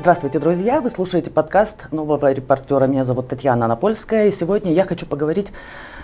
Здравствуйте, 0.00 0.38
друзья! 0.38 0.80
Вы 0.80 0.90
слушаете 0.90 1.28
подкаст 1.28 1.88
нового 1.90 2.30
репортера. 2.30 2.86
Меня 2.86 3.02
зовут 3.02 3.26
Татьяна 3.26 3.64
Анапольская. 3.64 4.28
И 4.28 4.32
сегодня 4.32 4.72
я 4.72 4.84
хочу 4.84 5.06
поговорить 5.06 5.48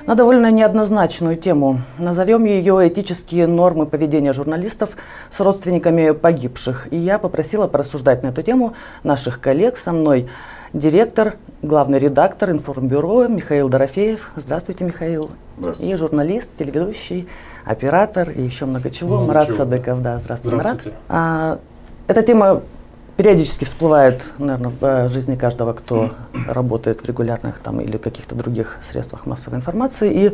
на 0.05 0.17
довольно 0.17 0.51
неоднозначную 0.51 1.37
тему. 1.37 1.81
Назовем 1.97 2.45
ее 2.45 2.89
«Этические 2.89 3.47
нормы 3.47 3.87
поведения 3.87 4.33
журналистов 4.33 4.97
с 5.31 5.39
родственниками 5.39 6.11
погибших». 6.11 6.89
И 6.93 6.97
я 6.97 7.21
попросила 7.21 7.69
порассуждать 7.69 8.25
на 8.25 8.29
эту 8.29 8.43
тему 8.43 8.75
наших 9.05 9.41
коллег. 9.41 9.77
Со 9.77 9.93
мной 9.93 10.29
директор, 10.73 11.37
главный 11.63 12.01
редактор 12.01 12.51
информбюро 12.51 13.29
Михаил 13.29 13.69
Дорофеев. 13.69 14.33
Здравствуйте, 14.35 14.85
Михаил. 14.85 15.31
Здравствуйте. 15.57 15.93
И 15.93 15.97
журналист, 15.97 16.51
телеведущий, 16.59 17.29
оператор 17.65 18.29
и 18.29 18.43
еще 18.43 18.65
много 18.65 18.91
чего. 18.91 19.19
Много 19.19 19.29
Марат 19.29 19.47
чего. 19.47 19.57
Садыков. 19.59 20.03
Да, 20.03 20.19
здравствуйте, 20.19 20.59
Здравствуйте. 20.59 20.99
Марат. 21.09 21.09
А, 21.09 21.59
эта 22.09 22.23
тема 22.23 22.61
периодически 23.17 23.65
всплывает, 23.65 24.33
наверное, 24.39 24.71
в 24.71 24.85
э, 24.85 25.09
жизни 25.09 25.37
каждого, 25.37 25.73
кто 25.73 26.11
работает 26.47 27.01
в 27.01 27.05
регулярных 27.07 27.61
там 27.61 27.81
или 27.81 27.97
каких-то 27.97 28.35
других 28.35 28.79
средствах 28.89 29.27
массовой 29.27 29.57
информации. 29.57 30.13
И 30.13 30.33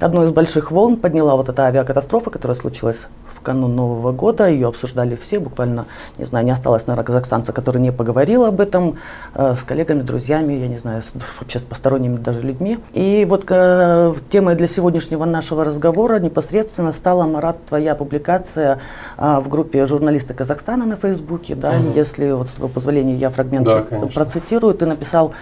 одну 0.00 0.24
из 0.24 0.30
больших 0.30 0.70
волн 0.70 0.96
подняла 0.96 1.36
вот 1.36 1.48
эта 1.48 1.62
авиакатастрофа, 1.64 2.30
которая 2.30 2.56
случилась 2.56 3.06
в 3.32 3.40
канун 3.40 3.74
Нового 3.76 4.12
года. 4.12 4.48
Ее 4.48 4.68
обсуждали 4.68 5.14
все, 5.16 5.38
буквально, 5.38 5.86
не 6.18 6.24
знаю, 6.24 6.44
не 6.44 6.50
осталось, 6.50 6.86
наверное, 6.86 7.04
казахстанца, 7.06 7.52
который 7.52 7.80
не 7.80 7.92
поговорил 7.92 8.44
об 8.44 8.60
этом 8.60 8.96
э, 9.34 9.54
с 9.56 9.62
коллегами, 9.62 10.02
друзьями, 10.02 10.54
я 10.54 10.68
не 10.68 10.78
знаю, 10.78 11.02
с, 11.02 11.12
вообще 11.38 11.58
с 11.58 11.64
посторонними 11.64 12.16
даже 12.16 12.40
людьми. 12.40 12.78
И 12.92 13.26
вот 13.28 13.44
э, 13.48 14.14
темой 14.30 14.54
для 14.54 14.68
сегодняшнего 14.68 15.24
нашего 15.24 15.64
разговора 15.64 16.18
непосредственно 16.18 16.92
стала, 16.92 17.24
Марат, 17.24 17.56
твоя 17.66 17.94
публикация 17.94 18.78
а, 19.16 19.40
в 19.40 19.48
группе 19.48 19.86
журналисты 19.86 20.34
Казахстана 20.34 20.84
на 20.86 20.96
Фейсбуке, 20.96 21.54
да, 21.54 21.72
Мгм. 21.72 21.92
если 21.94 22.30
вот 22.32 22.48
с 22.48 22.50
твоего 22.52 22.72
позволения 22.72 23.14
я 23.16 23.30
фрагмент 23.30 23.66
Да, 23.66 23.82
конечно. 23.82 24.08
процитирую, 24.12 24.74
ты 24.74 24.86
написал, 24.86 25.32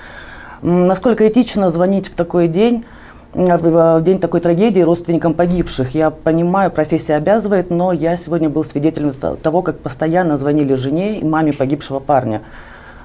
«М, 0.63 0.87
насколько 0.87 1.27
этично 1.27 1.71
звонить 1.71 2.09
в 2.09 2.15
такой 2.15 2.49
день, 2.49 2.85
в, 3.35 4.01
день 4.03 4.19
такой 4.19 4.41
трагедии 4.41 4.81
родственникам 4.81 5.35
погибших. 5.35 5.95
Я 5.95 6.11
понимаю, 6.11 6.71
профессия 6.71 7.17
обязывает, 7.17 7.71
но 7.71 7.93
я 7.93 8.17
сегодня 8.17 8.49
был 8.49 8.65
свидетелем 8.65 9.13
то- 9.13 9.37
того, 9.37 9.63
как 9.63 9.79
постоянно 9.79 10.39
звонили 10.39 10.75
жене 10.75 11.19
и 11.19 11.25
маме 11.25 11.53
погибшего 11.53 11.99
парня. 11.99 12.43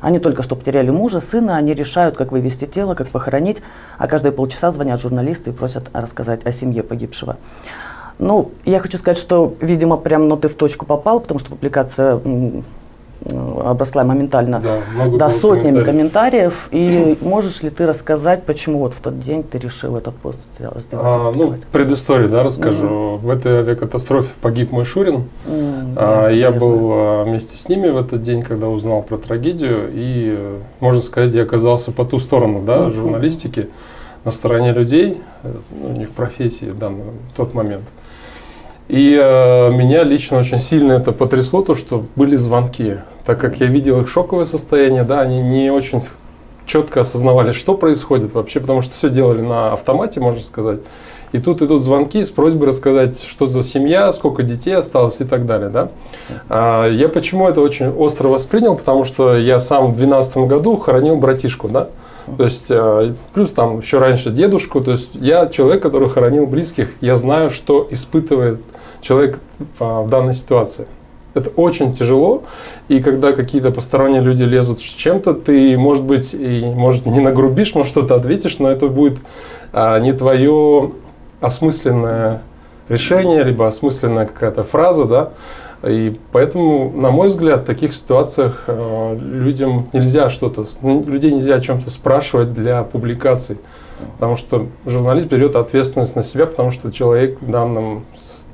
Они 0.02 0.20
только 0.20 0.44
что 0.44 0.56
потеряли 0.56 0.92
мужа, 0.92 1.20
сына, 1.20 1.58
они 1.58 1.74
решают, 1.74 2.16
как 2.16 2.32
вывести 2.32 2.66
тело, 2.66 2.96
как 2.96 3.10
похоронить, 3.10 3.62
а 3.98 4.08
каждые 4.08 4.32
полчаса 4.32 4.72
звонят 4.72 5.02
журналисты 5.02 5.50
и 5.50 5.54
просят 5.54 5.90
рассказать 5.92 6.46
о 6.46 6.52
семье 6.52 6.84
погибшего. 6.84 7.38
Ну, 8.18 8.52
я 8.66 8.80
хочу 8.80 8.98
сказать, 8.98 9.18
что, 9.18 9.56
видимо, 9.62 9.98
прям 9.98 10.28
ну, 10.28 10.38
ты 10.38 10.48
в 10.48 10.56
точку 10.56 10.86
попал, 10.86 11.20
потому 11.20 11.40
что 11.40 11.50
публикация 11.50 12.20
обросла 13.66 14.04
моментально 14.04 14.60
Да, 14.62 14.78
да, 15.18 15.30
сотнями 15.30 15.84
комментариев. 15.84 16.68
комментариев. 16.70 16.70
И 16.72 17.18
можешь 17.22 17.62
ли 17.64 17.70
ты 17.70 17.86
рассказать, 17.86 18.44
почему 18.44 18.80
вот 18.80 18.94
в 18.94 19.00
тот 19.02 19.20
день 19.20 19.44
ты 19.44 19.58
решил 19.58 19.96
этот 19.98 20.16
пост 20.16 20.40
сделать? 20.58 20.86
А, 20.92 21.32
ну, 21.36 21.56
предысторию, 21.72 22.30
да, 22.30 22.44
расскажу. 22.44 23.18
В 23.18 23.30
этой 23.30 23.60
авиакатастрофе 23.60 24.30
погиб 24.42 24.72
мой 24.72 24.84
Шурин. 24.86 25.26
М, 25.48 25.94
А, 25.96 26.30
я 26.30 26.52
был 26.52 26.90
а, 26.94 27.24
вместе 27.24 27.58
с 27.58 27.68
ними 27.70 27.90
в 27.90 27.98
этот 27.98 28.22
день, 28.22 28.44
когда 28.44 28.68
узнал 28.68 29.02
про 29.02 29.18
трагедию. 29.18 29.90
И, 29.94 30.58
можно 30.80 31.02
сказать, 31.02 31.32
я 31.34 31.44
оказался 31.44 31.92
по 31.92 32.06
ту 32.06 32.18
сторону 32.20 32.62
да, 32.66 32.82
Мгм. 32.82 32.92
журналистики, 32.94 33.68
на 34.26 34.32
стороне 34.32 34.74
людей, 34.74 35.22
э, 35.44 35.52
ну, 35.72 35.90
не 35.98 36.06
в 36.06 36.12
профессии 36.12 36.72
да, 36.78 36.90
на 36.90 37.04
тот 37.38 37.54
момент. 37.54 37.84
И 38.90 39.16
э, 39.22 39.72
меня 39.72 40.04
лично 40.04 40.40
очень 40.40 40.58
сильно 40.58 40.94
это 40.94 41.12
потрясло, 41.12 41.62
то, 41.62 41.76
что 41.76 42.06
были 42.16 42.36
звонки. 42.36 42.98
Так 43.24 43.40
как 43.40 43.58
я 43.60 43.68
видел 43.68 44.02
их 44.02 44.10
шоковое 44.10 44.46
состояние, 44.46 45.04
да, 45.04 45.22
они 45.22 45.42
не 45.42 45.70
очень 45.70 46.02
четко 46.66 47.02
осознавали, 47.02 47.52
что 47.52 47.76
происходит 47.76 48.34
вообще, 48.34 48.60
потому 48.60 48.82
что 48.82 48.94
все 48.94 49.10
делали 49.10 49.42
на 49.42 49.74
автомате, 49.74 50.20
можно 50.20 50.42
сказать. 50.42 50.80
И 51.32 51.38
тут 51.38 51.62
идут 51.62 51.84
звонки 51.84 52.24
с 52.24 52.32
просьбой 52.32 52.70
рассказать, 52.70 53.22
что 53.22 53.46
за 53.46 53.62
семья, 53.62 54.12
сколько 54.12 54.42
детей 54.42 54.76
осталось 54.76 55.22
и 55.22 55.26
так 55.26 55.46
далее. 55.46 55.70
Да? 55.70 55.90
А, 56.50 56.88
я 56.88 57.10
почему 57.10 57.48
это 57.48 57.62
очень 57.62 57.90
остро 57.90 58.30
воспринял, 58.30 58.76
потому 58.76 59.04
что 59.04 59.38
я 59.38 59.60
сам 59.60 59.92
в 59.92 59.98
2012 59.98 60.38
году 60.38 60.78
хоронил 60.78 61.18
братишку, 61.18 61.70
да, 61.70 61.90
то 62.38 62.44
есть 62.44 62.68
э, 62.70 63.12
плюс 63.34 63.52
там 63.52 63.80
еще 63.80 63.98
раньше 63.98 64.32
дедушку, 64.32 64.82
то 64.82 64.92
есть 64.92 65.10
я 65.14 65.48
человек, 65.48 65.82
который 65.82 66.10
хоронил 66.10 66.46
близких, 66.46 66.94
я 67.02 67.16
знаю, 67.16 67.50
что 67.50 67.88
испытывает 67.90 68.60
человек 69.02 69.40
в, 69.60 69.82
а, 69.82 70.02
в 70.02 70.10
данной 70.10 70.34
ситуации. 70.34 70.88
Это 71.34 71.52
очень 71.52 71.94
тяжело, 71.94 72.44
и 72.88 73.02
когда 73.02 73.34
какие-то 73.34 73.72
посторонние 73.72 74.22
люди 74.22 74.44
лезут 74.44 74.80
с 74.80 74.84
чем-то, 74.84 75.34
ты, 75.34 75.78
может 75.78 76.04
быть, 76.04 76.34
и 76.34 76.64
может 76.66 77.06
не 77.06 77.20
нагрубишь, 77.20 77.76
может 77.76 77.92
что-то 77.92 78.16
ответишь, 78.16 78.58
но 78.58 78.70
это 78.70 78.88
будет 78.88 79.20
а, 79.72 80.00
не 80.00 80.12
твое 80.14 80.92
осмысленное 81.40 82.42
решение, 82.90 83.44
либо 83.44 83.68
осмысленная 83.68 84.26
какая-то 84.26 84.64
фраза, 84.64 85.06
да, 85.06 85.30
и 85.84 86.20
поэтому, 86.34 86.92
на 86.92 87.10
мой 87.10 87.30
взгляд, 87.30 87.62
в 87.62 87.66
таких 87.66 87.94
ситуациях 87.94 88.66
э, 88.68 89.18
людям 89.22 89.88
нельзя 89.94 90.30
что-то, 90.30 90.66
ну, 90.82 91.04
людей 91.06 91.32
нельзя 91.32 91.56
о 91.56 91.60
чем-то 91.60 91.90
спрашивать 91.90 92.54
для 92.54 92.84
публикаций, 92.84 93.58
потому 94.16 94.36
что 94.36 94.68
журналист 94.86 95.28
берет 95.28 95.56
ответственность 95.56 96.18
на 96.18 96.24
себя, 96.24 96.48
потому 96.48 96.72
что 96.72 96.92
человек 96.92 97.42
в 97.42 97.50
данном 97.50 98.04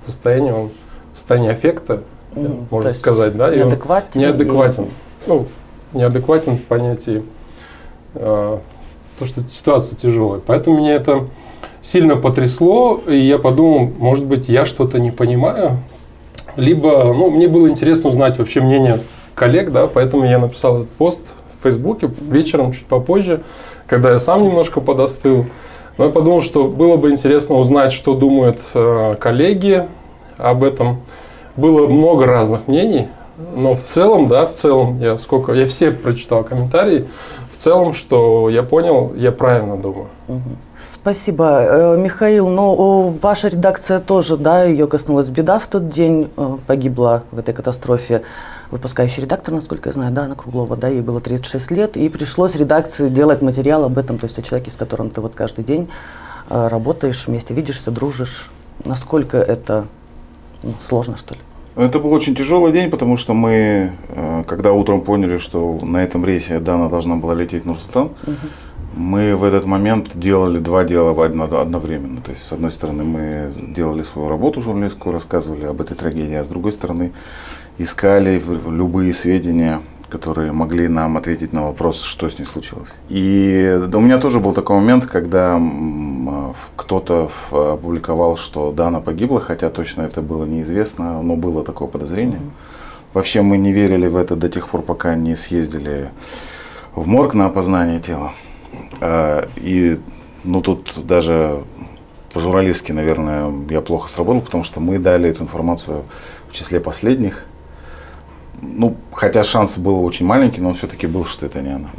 состоянии, 0.05 0.51
он 0.51 0.69
в 1.11 1.15
состоянии 1.15 1.51
аффекта. 1.51 2.01
То 2.33 2.65
можно 2.69 2.87
есть 2.89 2.99
сказать, 2.99 3.37
да, 3.37 3.53
и 3.53 3.61
он 3.61 3.69
неадекватен. 3.69 4.19
неадекватен. 4.19 4.87
Ну, 5.27 5.47
неадекватен 5.93 6.57
в 6.57 6.63
понятии 6.63 7.23
э, 8.15 8.57
то, 9.19 9.25
что 9.25 9.47
ситуация 9.47 9.95
тяжелая. 9.95 10.41
Поэтому 10.45 10.77
меня 10.77 10.95
это 10.95 11.27
сильно 11.81 12.15
потрясло, 12.15 12.99
и 13.07 13.15
я 13.15 13.37
подумал, 13.37 13.91
может 13.97 14.25
быть, 14.25 14.49
я 14.49 14.65
что-то 14.65 14.99
не 14.99 15.11
понимаю, 15.11 15.77
либо, 16.55 17.13
ну, 17.13 17.29
мне 17.29 17.47
было 17.47 17.69
интересно 17.69 18.09
узнать 18.09 18.39
вообще 18.39 18.61
мнение 18.61 18.99
коллег, 19.35 19.71
да, 19.71 19.87
поэтому 19.87 20.25
я 20.25 20.39
написал 20.39 20.77
этот 20.77 20.89
пост 20.89 21.33
в 21.59 21.63
Фейсбуке 21.63 22.09
вечером, 22.21 22.71
чуть 22.71 22.85
попозже, 22.85 23.43
когда 23.87 24.11
я 24.11 24.19
сам 24.19 24.43
немножко 24.43 24.81
подостыл. 24.81 25.45
Но 25.97 26.05
я 26.05 26.09
подумал, 26.09 26.41
что 26.41 26.65
было 26.65 26.97
бы 26.97 27.11
интересно 27.11 27.55
узнать, 27.55 27.91
что 27.93 28.15
думают 28.15 28.59
э, 28.73 29.15
коллеги 29.19 29.87
об 30.37 30.63
этом. 30.63 31.01
Было 31.55 31.87
много 31.87 32.25
разных 32.25 32.67
мнений, 32.67 33.07
но 33.55 33.75
в 33.75 33.83
целом, 33.83 34.27
да, 34.27 34.45
в 34.45 34.53
целом, 34.53 34.99
я 34.99 35.15
сколько, 35.15 35.53
я 35.53 35.65
все 35.65 35.91
прочитал 35.91 36.43
комментарии, 36.43 37.07
в 37.55 37.57
целом, 37.57 37.93
что 37.93 38.49
я 38.49 38.63
понял, 38.63 39.13
я 39.15 39.31
правильно 39.31 39.77
думаю. 39.77 40.07
Спасибо, 40.77 41.95
Э, 41.95 41.97
Михаил. 41.97 42.47
О, 42.47 43.13
ваша 43.21 43.47
редакция 43.47 43.99
тоже, 43.99 44.37
да, 44.37 44.63
ее 44.63 44.87
коснулась 44.87 45.29
беда 45.29 45.59
в 45.59 45.67
тот 45.67 45.87
день, 45.87 46.29
э, 46.35 46.57
погибла 46.67 47.23
в 47.31 47.39
этой 47.39 47.53
катастрофе 47.53 48.23
выпускающий 48.71 49.21
редактор, 49.21 49.53
насколько 49.53 49.89
я 49.89 49.93
знаю, 49.93 50.11
да, 50.11 50.23
Анна 50.23 50.35
Круглова, 50.35 50.75
да, 50.75 50.89
ей 50.89 51.01
было 51.01 51.21
36 51.21 51.71
лет, 51.71 51.97
и 51.97 52.09
пришлось 52.09 52.55
редакции 52.55 53.09
делать 53.09 53.41
материал 53.41 53.83
об 53.85 53.97
этом, 53.97 54.17
то 54.17 54.25
есть 54.25 54.37
о 54.37 54.41
человеке, 54.41 54.71
с 54.71 54.75
которым 54.75 55.09
ты 55.09 55.21
вот 55.21 55.33
каждый 55.35 55.63
день 55.63 55.87
э, 56.49 56.67
работаешь, 56.67 57.27
вместе 57.27 57.53
видишься, 57.53 57.91
дружишь. 57.91 58.51
Насколько 58.83 59.37
это 59.37 59.85
ну, 60.63 60.73
сложно, 60.87 61.15
что 61.15 61.35
ли? 61.35 61.39
Это 61.75 61.99
был 61.99 62.13
очень 62.13 62.35
тяжелый 62.35 62.71
день, 62.71 62.89
потому 62.89 63.17
что 63.17 63.33
мы, 63.33 63.91
э, 64.07 64.43
когда 64.47 64.71
утром 64.71 65.01
поняли, 65.01 65.39
что 65.39 65.77
на 65.81 66.03
этом 66.03 66.25
рейсе 66.25 66.59
Дана 66.59 66.87
должна 66.87 67.17
была 67.17 67.33
лететь 67.33 67.63
в 67.63 67.65
Нур-Султан, 67.65 68.11
мы 68.95 69.35
в 69.35 69.43
этот 69.43 69.65
момент 69.65 70.11
делали 70.13 70.59
два 70.59 70.85
дела 70.85 71.11
одновременно. 71.11 72.21
То 72.21 72.31
есть, 72.31 72.43
с 72.45 72.51
одной 72.53 72.71
стороны, 72.71 73.03
мы 73.03 73.51
делали 73.75 74.03
свою 74.03 74.29
работу 74.29 74.61
журналистскую, 74.61 75.11
рассказывали 75.11 75.65
об 75.65 75.81
этой 75.81 75.97
трагедии, 75.97 76.35
а 76.35 76.45
с 76.45 76.47
другой 76.47 76.71
стороны, 76.71 77.11
искали 77.77 78.41
любые 78.69 79.13
сведения, 79.13 79.81
которые 80.09 80.51
могли 80.51 80.87
нам 80.87 81.17
ответить 81.17 81.53
на 81.53 81.63
вопрос, 81.63 82.01
что 82.01 82.29
с 82.29 82.39
ней 82.39 82.45
случилось. 82.45 82.93
И 83.09 83.79
да, 83.87 83.97
у 83.97 84.01
меня 84.01 84.17
тоже 84.17 84.39
был 84.39 84.53
такой 84.53 84.77
момент, 84.77 85.05
когда 85.05 85.61
кто-то 86.75 87.29
опубликовал, 87.51 88.37
что 88.37 88.71
Дана 88.71 89.01
погибла, 89.01 89.41
хотя 89.41 89.69
точно 89.69 90.03
это 90.03 90.21
было 90.21 90.45
неизвестно, 90.45 91.21
но 91.21 91.35
было 91.35 91.63
такое 91.63 91.87
подозрение. 91.87 92.41
Вообще 93.13 93.41
мы 93.41 93.57
не 93.57 93.71
верили 93.71 94.07
в 94.07 94.17
это 94.17 94.35
до 94.35 94.49
тех 94.49 94.67
пор, 94.69 94.81
пока 94.81 95.15
не 95.15 95.35
съездили 95.35 96.09
в 96.95 97.07
морг 97.07 97.33
на 97.33 97.45
опознание 97.45 97.99
тела. 97.99 98.33
А, 99.01 99.47
И 99.55 99.99
ну 100.43 100.61
тут 100.61 100.93
даже 101.05 101.63
по-журналистски, 102.33 102.91
наверное, 102.91 103.51
я 103.69 103.79
плохо 103.79 104.09
сработал, 104.09 104.41
потому 104.41 104.65
что 104.65 104.81
мы 104.81 104.99
дали 104.99 105.29
эту 105.29 105.43
информацию 105.43 106.03
в 106.49 106.53
числе 106.53 106.81
последних. 106.81 107.45
Ну, 108.61 108.95
хотя 109.11 109.43
шанс 109.43 109.77
был 109.77 110.03
очень 110.03 110.25
маленький, 110.25 110.61
но 110.61 110.69
он 110.69 110.75
все-таки 110.75 111.07
был, 111.07 111.25
что 111.25 111.45
это 111.45 111.61
не 111.61 111.75
она. 111.75 111.89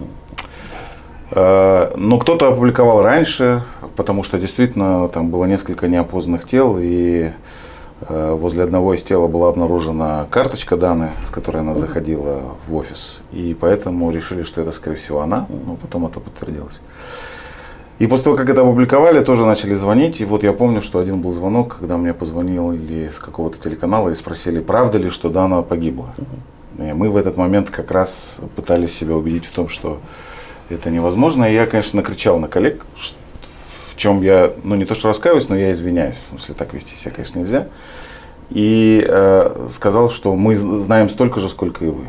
Э, 1.31 1.93
Но 1.97 2.19
кто-то 2.19 2.49
опубликовал 2.49 3.03
раньше, 3.03 3.63
потому 3.97 4.23
что 4.23 4.39
действительно 4.39 5.09
там 5.09 5.31
было 5.31 5.45
несколько 5.45 5.89
неопознанных 5.89 6.47
тел, 6.47 6.77
и 6.79 7.31
Э, 8.03 8.33
возле 8.39 8.63
одного 8.63 8.95
из 8.95 9.03
тела 9.03 9.27
была 9.27 9.49
обнаружена 9.49 10.27
карточка 10.31 10.77
Даны, 10.77 11.13
с 11.23 11.31
которой 11.31 11.59
она 11.59 11.75
заходила 11.75 12.43
в 12.67 12.75
офис. 12.77 13.23
И 13.33 13.57
поэтому 13.59 14.11
решили, 14.11 14.43
что 14.43 14.61
это, 14.61 14.73
скорее 14.73 14.97
всего, 14.97 15.21
она. 15.21 15.47
Но 15.49 15.77
потом 15.77 16.07
это 16.07 16.21
подтвердилось. 16.21 16.81
И 17.99 18.07
после 18.07 18.25
того, 18.25 18.37
как 18.37 18.51
это 18.51 18.61
опубликовали, 18.61 19.25
тоже 19.25 19.47
начали 19.47 19.75
звонить. 19.75 20.21
И 20.21 20.25
вот 20.27 20.43
я 20.43 20.53
помню, 20.53 20.83
что 20.83 20.99
один 20.99 21.23
был 21.23 21.33
звонок, 21.33 21.79
когда 21.81 21.97
мне 21.97 22.13
позвонили 22.13 23.09
с 23.09 23.19
какого-то 23.19 23.59
телеканала 23.59 24.11
и 24.11 24.15
спросили, 24.15 24.61
правда 24.61 24.99
ли, 24.99 25.09
что 25.09 25.31
Дана 25.31 25.63
погибла. 25.63 26.15
И 26.79 26.93
мы 26.93 27.09
в 27.09 27.17
этот 27.17 27.39
момент 27.39 27.71
как 27.71 27.91
раз 27.91 28.41
пытались 28.55 28.95
себя 28.95 29.17
убедить 29.17 29.47
в 29.47 29.53
том, 29.53 29.69
что 29.69 30.01
это 30.69 30.91
невозможно. 30.91 31.45
И 31.45 31.55
я, 31.55 31.67
конечно, 31.67 31.97
накричал 31.97 32.39
на 32.39 32.49
коллег, 32.49 32.85
в 33.95 33.97
чем 33.97 34.21
я, 34.21 34.53
ну 34.63 34.75
не 34.75 34.85
то 34.85 34.95
что 34.95 35.09
раскаиваюсь, 35.09 35.49
но 35.49 35.57
я 35.57 35.73
извиняюсь. 35.73 36.17
В 36.27 36.31
смысле, 36.31 36.55
так 36.55 36.75
вести 36.75 36.95
себя, 36.95 37.13
конечно, 37.13 37.39
нельзя. 37.39 37.69
И 38.51 39.05
э, 39.09 39.69
сказал, 39.73 40.11
что 40.11 40.37
мы 40.37 40.55
знаем 40.55 41.09
столько 41.09 41.41
же, 41.41 41.49
сколько 41.49 41.85
и 41.85 41.89
вы. 41.89 42.05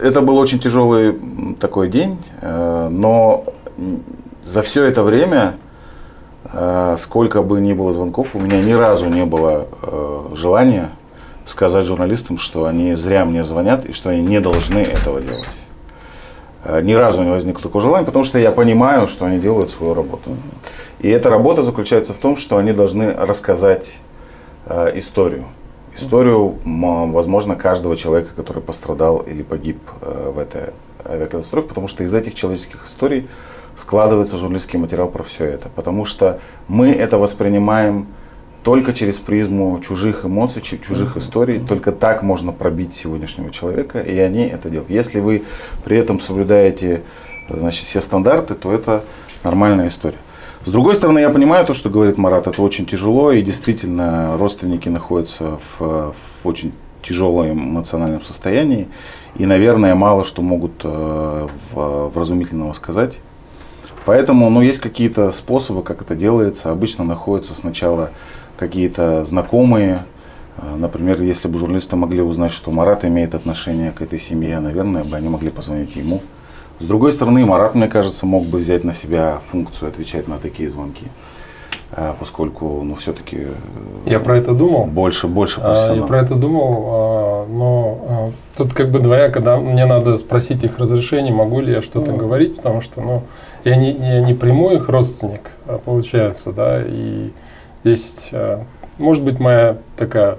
Это 0.00 0.20
был 0.20 0.36
очень 0.38 0.60
тяжелый 0.60 1.18
такой 1.58 1.88
день, 1.88 2.18
э, 2.40 2.88
но 2.90 3.42
за 4.44 4.62
все 4.62 4.84
это 4.84 5.02
время, 5.02 5.56
э, 6.52 6.94
сколько 6.98 7.42
бы 7.42 7.60
ни 7.60 7.72
было 7.72 7.92
звонков, 7.92 8.36
у 8.36 8.38
меня 8.38 8.62
ни 8.62 8.72
разу 8.72 9.08
не 9.08 9.24
было 9.24 9.66
э, 9.82 10.26
желания 10.34 10.90
сказать 11.44 11.84
журналистам, 11.84 12.38
что 12.38 12.66
они 12.66 12.94
зря 12.94 13.24
мне 13.24 13.42
звонят 13.42 13.86
и 13.86 13.92
что 13.92 14.10
они 14.10 14.22
не 14.22 14.40
должны 14.40 14.78
этого 14.78 15.20
делать. 15.20 15.48
Ни 16.82 16.92
разу 16.92 17.22
не 17.22 17.30
возникло 17.30 17.62
такого 17.62 17.80
желания, 17.80 18.04
потому 18.04 18.24
что 18.24 18.38
я 18.38 18.50
понимаю, 18.50 19.08
что 19.08 19.24
они 19.24 19.38
делают 19.38 19.70
свою 19.70 19.94
работу. 19.94 20.36
И 20.98 21.08
эта 21.08 21.30
работа 21.30 21.62
заключается 21.62 22.12
в 22.12 22.18
том, 22.18 22.36
что 22.36 22.58
они 22.58 22.72
должны 22.72 23.14
рассказать 23.14 23.98
историю. 24.94 25.46
Историю, 25.98 26.58
возможно, 26.64 27.56
каждого 27.56 27.96
человека, 27.96 28.30
который 28.36 28.62
пострадал 28.62 29.18
или 29.18 29.42
погиб 29.42 29.78
э, 30.00 30.30
в 30.32 30.38
этой 30.38 30.72
авиакатастрофе, 31.04 31.68
потому 31.68 31.88
что 31.88 32.04
из 32.04 32.14
этих 32.14 32.34
человеческих 32.34 32.84
историй 32.84 33.28
складывается 33.74 34.36
журналистский 34.36 34.78
материал 34.78 35.08
про 35.08 35.22
все 35.22 35.44
это. 35.44 35.68
Потому 35.68 36.04
что 36.04 36.38
мы 36.68 36.90
это 36.90 37.18
воспринимаем 37.18 38.06
только 38.62 38.92
через 38.92 39.18
призму 39.18 39.80
чужих 39.80 40.24
эмоций, 40.24 40.62
чужих 40.62 41.16
историй. 41.16 41.58
Только 41.58 41.92
так 41.92 42.22
можно 42.22 42.52
пробить 42.52 42.94
сегодняшнего 42.94 43.50
человека, 43.50 44.00
и 44.00 44.18
они 44.18 44.46
это 44.46 44.68
делают. 44.68 44.90
Если 44.90 45.20
вы 45.20 45.44
при 45.84 45.96
этом 45.96 46.20
соблюдаете 46.20 47.02
значит, 47.48 47.84
все 47.84 48.00
стандарты, 48.00 48.54
то 48.54 48.72
это 48.72 49.04
нормальная 49.42 49.88
история. 49.88 50.18
С 50.68 50.70
другой 50.70 50.94
стороны, 50.96 51.20
я 51.20 51.30
понимаю 51.30 51.64
то, 51.64 51.72
что 51.72 51.88
говорит 51.88 52.18
Марат, 52.18 52.46
это 52.46 52.60
очень 52.60 52.84
тяжело, 52.84 53.32
и 53.32 53.40
действительно 53.40 54.36
родственники 54.36 54.90
находятся 54.90 55.58
в, 55.78 56.12
в 56.12 56.46
очень 56.46 56.74
тяжелом 57.02 57.52
эмоциональном 57.54 58.20
состоянии, 58.20 58.86
и, 59.36 59.46
наверное, 59.46 59.94
мало 59.94 60.24
что 60.24 60.42
могут 60.42 60.82
э, 60.84 61.48
в, 61.72 62.08
вразумительного 62.10 62.74
сказать. 62.74 63.18
Поэтому, 64.04 64.50
ну, 64.50 64.60
есть 64.60 64.78
какие-то 64.78 65.32
способы, 65.32 65.82
как 65.82 66.02
это 66.02 66.14
делается. 66.14 66.70
Обычно 66.70 67.02
находятся 67.02 67.54
сначала 67.54 68.10
какие-то 68.58 69.24
знакомые. 69.24 70.04
Э, 70.58 70.76
например, 70.76 71.22
если 71.22 71.48
бы 71.48 71.58
журналисты 71.58 71.96
могли 71.96 72.20
узнать, 72.20 72.52
что 72.52 72.70
Марат 72.70 73.06
имеет 73.06 73.34
отношение 73.34 73.90
к 73.90 74.02
этой 74.02 74.18
семье, 74.18 74.60
наверное, 74.60 75.02
бы 75.02 75.16
они 75.16 75.30
могли 75.30 75.48
позвонить 75.48 75.96
ему. 75.96 76.20
С 76.78 76.86
другой 76.86 77.12
стороны, 77.12 77.44
Марат, 77.44 77.74
мне 77.74 77.88
кажется, 77.88 78.24
мог 78.24 78.44
бы 78.44 78.58
взять 78.58 78.84
на 78.84 78.94
себя 78.94 79.38
функцию 79.40 79.88
отвечать 79.88 80.28
на 80.28 80.38
такие 80.38 80.70
звонки, 80.70 81.06
э, 81.90 82.14
поскольку, 82.18 82.82
ну, 82.84 82.94
все-таки... 82.94 83.36
Э, 83.36 83.52
я 84.06 84.20
про 84.20 84.36
это 84.36 84.52
думал. 84.52 84.84
Больше, 84.84 85.26
больше 85.26 85.60
а, 85.62 85.92
Я 85.94 86.02
про 86.02 86.20
это 86.20 86.36
думал, 86.36 86.84
а, 86.86 87.46
но 87.48 88.32
тут 88.56 88.74
как 88.74 88.92
бы 88.92 89.00
двояко, 89.00 89.40
да, 89.40 89.56
мне 89.56 89.86
надо 89.86 90.16
спросить 90.16 90.62
их 90.62 90.78
разрешение, 90.78 91.32
могу 91.34 91.60
ли 91.60 91.72
я 91.72 91.82
что-то 91.82 92.12
ну. 92.12 92.16
говорить, 92.16 92.56
потому 92.56 92.80
что, 92.80 93.00
ну, 93.00 93.22
я 93.64 93.74
не, 93.74 93.92
я 93.92 94.20
не 94.20 94.34
прямой 94.34 94.76
их 94.76 94.88
родственник, 94.88 95.50
а 95.66 95.78
получается, 95.78 96.52
да, 96.52 96.80
и 96.86 97.30
здесь, 97.82 98.30
может 98.98 99.24
быть, 99.24 99.40
моя 99.40 99.78
такая 99.96 100.38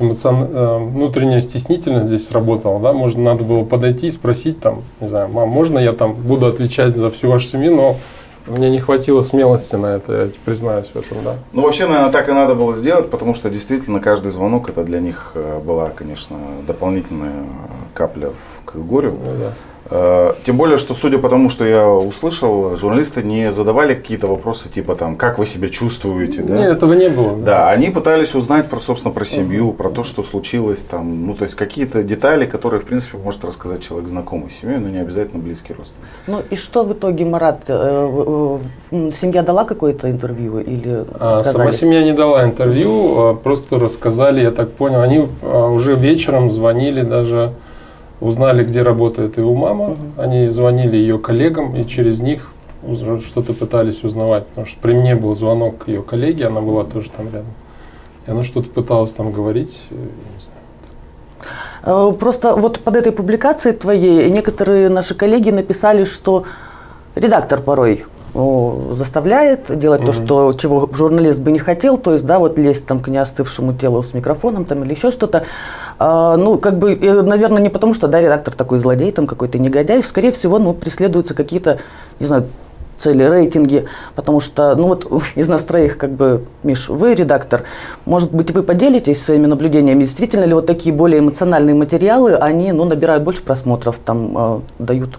эмоцион... 0.00 0.48
Э, 0.50 0.78
внутренняя 0.78 1.40
стеснительность 1.40 2.06
здесь 2.06 2.26
сработала, 2.26 2.80
да, 2.80 2.92
может, 2.92 3.18
надо 3.18 3.44
было 3.44 3.64
подойти 3.64 4.08
и 4.08 4.10
спросить 4.10 4.60
там, 4.60 4.82
не 5.00 5.08
знаю, 5.08 5.28
мам, 5.28 5.48
можно 5.48 5.78
я 5.78 5.92
там 5.92 6.14
буду 6.14 6.46
отвечать 6.46 6.96
за 6.96 7.10
всю 7.10 7.28
вашу 7.28 7.46
семью, 7.46 7.76
но 7.76 7.96
мне 8.46 8.70
не 8.70 8.80
хватило 8.80 9.20
смелости 9.20 9.76
на 9.76 9.96
это, 9.96 10.24
я 10.24 10.30
признаюсь 10.44 10.86
в 10.92 10.96
этом, 10.96 11.18
да. 11.24 11.34
Ну, 11.52 11.62
вообще, 11.62 11.86
наверное, 11.86 12.10
так 12.10 12.28
и 12.28 12.32
надо 12.32 12.54
было 12.54 12.74
сделать, 12.74 13.10
потому 13.10 13.34
что 13.34 13.50
действительно 13.50 14.00
каждый 14.00 14.30
звонок 14.30 14.68
это 14.68 14.82
для 14.82 15.00
них 15.00 15.32
э, 15.34 15.60
была, 15.64 15.90
конечно, 15.90 16.36
дополнительная 16.66 17.44
капля 17.94 18.30
в, 18.30 18.64
к 18.64 18.76
горю. 18.76 19.12
Ну, 19.24 19.30
да. 19.38 19.52
Э, 19.90 20.34
тем 20.46 20.56
более, 20.56 20.78
что 20.78 20.94
судя 20.94 21.18
по 21.18 21.28
тому, 21.28 21.48
что 21.48 21.64
я 21.64 21.88
услышал, 21.88 22.76
журналисты 22.76 23.22
не 23.22 23.50
задавали 23.50 23.94
какие-то 23.94 24.28
вопросы 24.28 24.68
типа 24.68 24.94
там, 24.94 25.16
как 25.16 25.38
вы 25.38 25.46
себя 25.46 25.68
чувствуете, 25.68 26.42
да? 26.42 26.56
Нет, 26.56 26.76
этого 26.76 26.92
не 26.94 27.08
было. 27.08 27.36
Да, 27.36 27.44
да 27.44 27.70
они 27.70 27.90
пытались 27.90 28.34
узнать 28.34 28.68
про, 28.68 28.78
собственно, 28.80 29.12
про 29.12 29.24
семью, 29.24 29.72
про 29.72 29.90
то, 29.90 30.04
что 30.04 30.22
случилось 30.22 30.78
там, 30.78 31.26
ну, 31.26 31.34
то 31.34 31.44
есть 31.44 31.56
какие-то 31.56 32.04
детали, 32.04 32.46
которые, 32.46 32.80
в 32.80 32.84
принципе, 32.84 33.18
может 33.18 33.44
рассказать 33.44 33.82
человек 33.82 34.08
знакомый 34.08 34.50
с 34.50 34.60
семьей, 34.60 34.78
но 34.78 34.88
не 34.88 34.98
обязательно 34.98 35.42
близкий 35.42 35.74
родственник. 35.74 36.06
Ну 36.28 36.40
и 36.48 36.56
что 36.56 36.84
в 36.84 36.92
итоге, 36.92 37.24
Марат, 37.24 37.62
э, 37.66 38.58
семья 38.90 39.42
дала 39.42 39.64
какое-то 39.64 40.08
интервью 40.08 40.60
или 40.60 41.04
а, 41.18 41.42
Сама 41.42 41.72
семья 41.72 42.04
не 42.04 42.12
дала 42.12 42.44
интервью, 42.44 43.18
а 43.18 43.34
просто 43.34 43.78
рассказали, 43.78 44.42
я 44.42 44.52
так 44.52 44.70
понял, 44.70 45.00
они 45.00 45.26
а, 45.42 45.68
уже 45.68 45.96
вечером 45.96 46.50
звонили 46.50 47.02
даже 47.02 47.54
узнали, 48.20 48.64
где 48.64 48.82
работает 48.82 49.38
его 49.38 49.54
мама, 49.54 49.90
угу. 49.90 49.98
они 50.16 50.48
звонили 50.48 50.96
ее 50.96 51.18
коллегам 51.18 51.74
и 51.76 51.84
через 51.84 52.20
них 52.20 52.52
что-то 53.20 53.52
пытались 53.52 54.04
узнавать, 54.04 54.46
потому 54.46 54.66
что 54.66 54.80
при 54.80 54.94
мне 54.94 55.14
был 55.14 55.34
звонок 55.34 55.86
ее 55.86 56.02
коллеги, 56.02 56.42
она 56.42 56.60
была 56.60 56.84
тоже 56.84 57.10
там 57.10 57.26
рядом, 57.26 57.52
и 58.26 58.30
она 58.30 58.42
что-то 58.42 58.70
пыталась 58.70 59.12
там 59.12 59.32
говорить, 59.32 59.84
э, 59.90 59.94
не 59.94 60.40
знаю. 60.40 62.10
Э, 62.10 62.14
просто 62.14 62.54
вот 62.54 62.80
под 62.80 62.96
этой 62.96 63.12
публикацией 63.12 63.76
твоей 63.76 64.30
некоторые 64.30 64.88
наши 64.88 65.14
коллеги 65.14 65.50
написали, 65.50 66.04
что 66.04 66.44
редактор 67.14 67.60
порой 67.60 68.04
заставляет 68.32 69.76
делать 69.76 70.02
mm-hmm. 70.02 70.06
то, 70.06 70.12
что, 70.12 70.52
чего 70.52 70.88
журналист 70.92 71.40
бы 71.40 71.50
не 71.50 71.58
хотел, 71.58 71.98
то 71.98 72.12
есть, 72.12 72.24
да, 72.24 72.38
вот 72.38 72.58
лезть 72.58 72.86
там 72.86 73.00
к 73.00 73.08
неостывшему 73.08 73.74
телу 73.74 74.02
с 74.02 74.14
микрофоном 74.14 74.64
там 74.64 74.84
или 74.84 74.94
еще 74.94 75.10
что-то. 75.10 75.44
А, 76.02 76.36
ну, 76.36 76.58
как 76.58 76.78
бы, 76.78 76.96
наверное, 76.96 77.62
не 77.62 77.68
потому, 77.68 77.94
что, 77.94 78.08
да, 78.08 78.20
редактор 78.20 78.54
такой 78.54 78.78
злодей, 78.78 79.12
там 79.12 79.26
какой-то 79.26 79.58
негодяй, 79.58 80.02
скорее 80.02 80.32
всего, 80.32 80.58
ну, 80.58 80.72
преследуются 80.72 81.34
какие-то, 81.34 81.78
не 82.18 82.26
знаю, 82.26 82.46
цели, 82.96 83.22
рейтинги, 83.22 83.86
потому 84.14 84.40
что, 84.40 84.74
ну 84.74 84.88
вот 84.88 85.06
из 85.36 85.48
нас 85.48 85.62
троих, 85.62 85.96
как 85.98 86.10
бы, 86.10 86.44
Миш, 86.62 86.88
вы 86.88 87.14
редактор, 87.14 87.62
может 88.06 88.32
быть, 88.32 88.50
вы 88.50 88.62
поделитесь 88.62 89.22
своими 89.22 89.46
наблюдениями, 89.46 90.00
действительно 90.00 90.44
ли 90.44 90.54
вот 90.54 90.66
такие 90.66 90.92
более 90.92 91.20
эмоциональные 91.20 91.76
материалы, 91.76 92.34
они, 92.34 92.72
ну, 92.72 92.84
набирают 92.86 93.22
больше 93.22 93.42
просмотров, 93.42 93.98
там, 94.04 94.36
э, 94.36 94.60
дают 94.78 95.18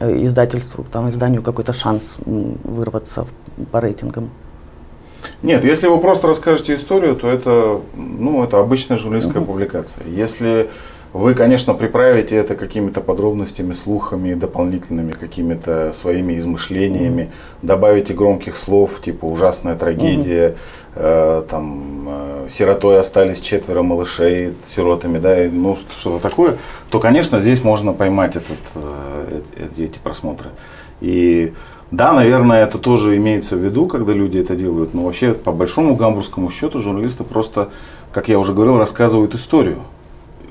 Э, 0.00 0.24
издательству, 0.24 0.84
там, 0.90 1.08
изданию 1.10 1.42
какой-то 1.42 1.72
шанс 1.72 2.16
вырваться 2.24 3.26
по 3.70 3.80
рейтингам? 3.80 4.30
Нет, 5.42 5.64
если 5.64 5.86
вы 5.88 5.98
просто 5.98 6.26
расскажете 6.28 6.74
историю, 6.74 7.16
то 7.16 7.28
это, 7.28 7.80
ну, 7.94 8.42
это 8.44 8.58
обычная 8.58 8.98
журналистская 8.98 9.42
uh-huh. 9.42 9.46
публикация. 9.46 10.04
Если 10.06 10.68
вы, 11.14 11.34
конечно, 11.34 11.74
приправите 11.74 12.34
это 12.34 12.56
какими-то 12.56 13.00
подробностями, 13.00 13.72
слухами, 13.72 14.34
дополнительными 14.34 15.12
какими-то 15.12 15.92
своими 15.92 16.36
измышлениями, 16.38 17.22
mm-hmm. 17.22 17.58
добавите 17.66 18.14
громких 18.14 18.56
слов, 18.56 19.00
типа 19.00 19.24
ужасная 19.26 19.76
трагедия, 19.76 20.56
mm-hmm. 20.96 20.96
э, 20.96 21.42
там 21.48 22.08
э, 22.08 22.48
сиротой 22.50 22.98
остались 22.98 23.40
четверо 23.40 23.82
малышей, 23.82 24.54
сиротами, 24.66 25.18
да, 25.18 25.44
и, 25.44 25.48
ну 25.48 25.76
что-то 25.76 26.18
такое, 26.18 26.56
то, 26.90 26.98
конечно, 26.98 27.38
здесь 27.38 27.62
можно 27.62 27.92
поймать 27.92 28.34
этот, 28.34 28.58
э, 28.74 29.40
эти 29.78 30.00
просмотры. 30.00 30.50
И 31.00 31.52
да, 31.96 32.12
наверное, 32.12 32.64
это 32.64 32.78
тоже 32.78 33.16
имеется 33.16 33.56
в 33.56 33.60
виду, 33.60 33.86
когда 33.86 34.12
люди 34.12 34.38
это 34.38 34.56
делают, 34.56 34.94
но 34.94 35.04
вообще 35.04 35.32
по 35.32 35.52
большому 35.52 35.96
гамбургскому 35.96 36.50
счету 36.50 36.80
журналисты 36.80 37.24
просто, 37.24 37.68
как 38.12 38.28
я 38.28 38.38
уже 38.38 38.52
говорил, 38.52 38.78
рассказывают 38.78 39.34
историю 39.34 39.78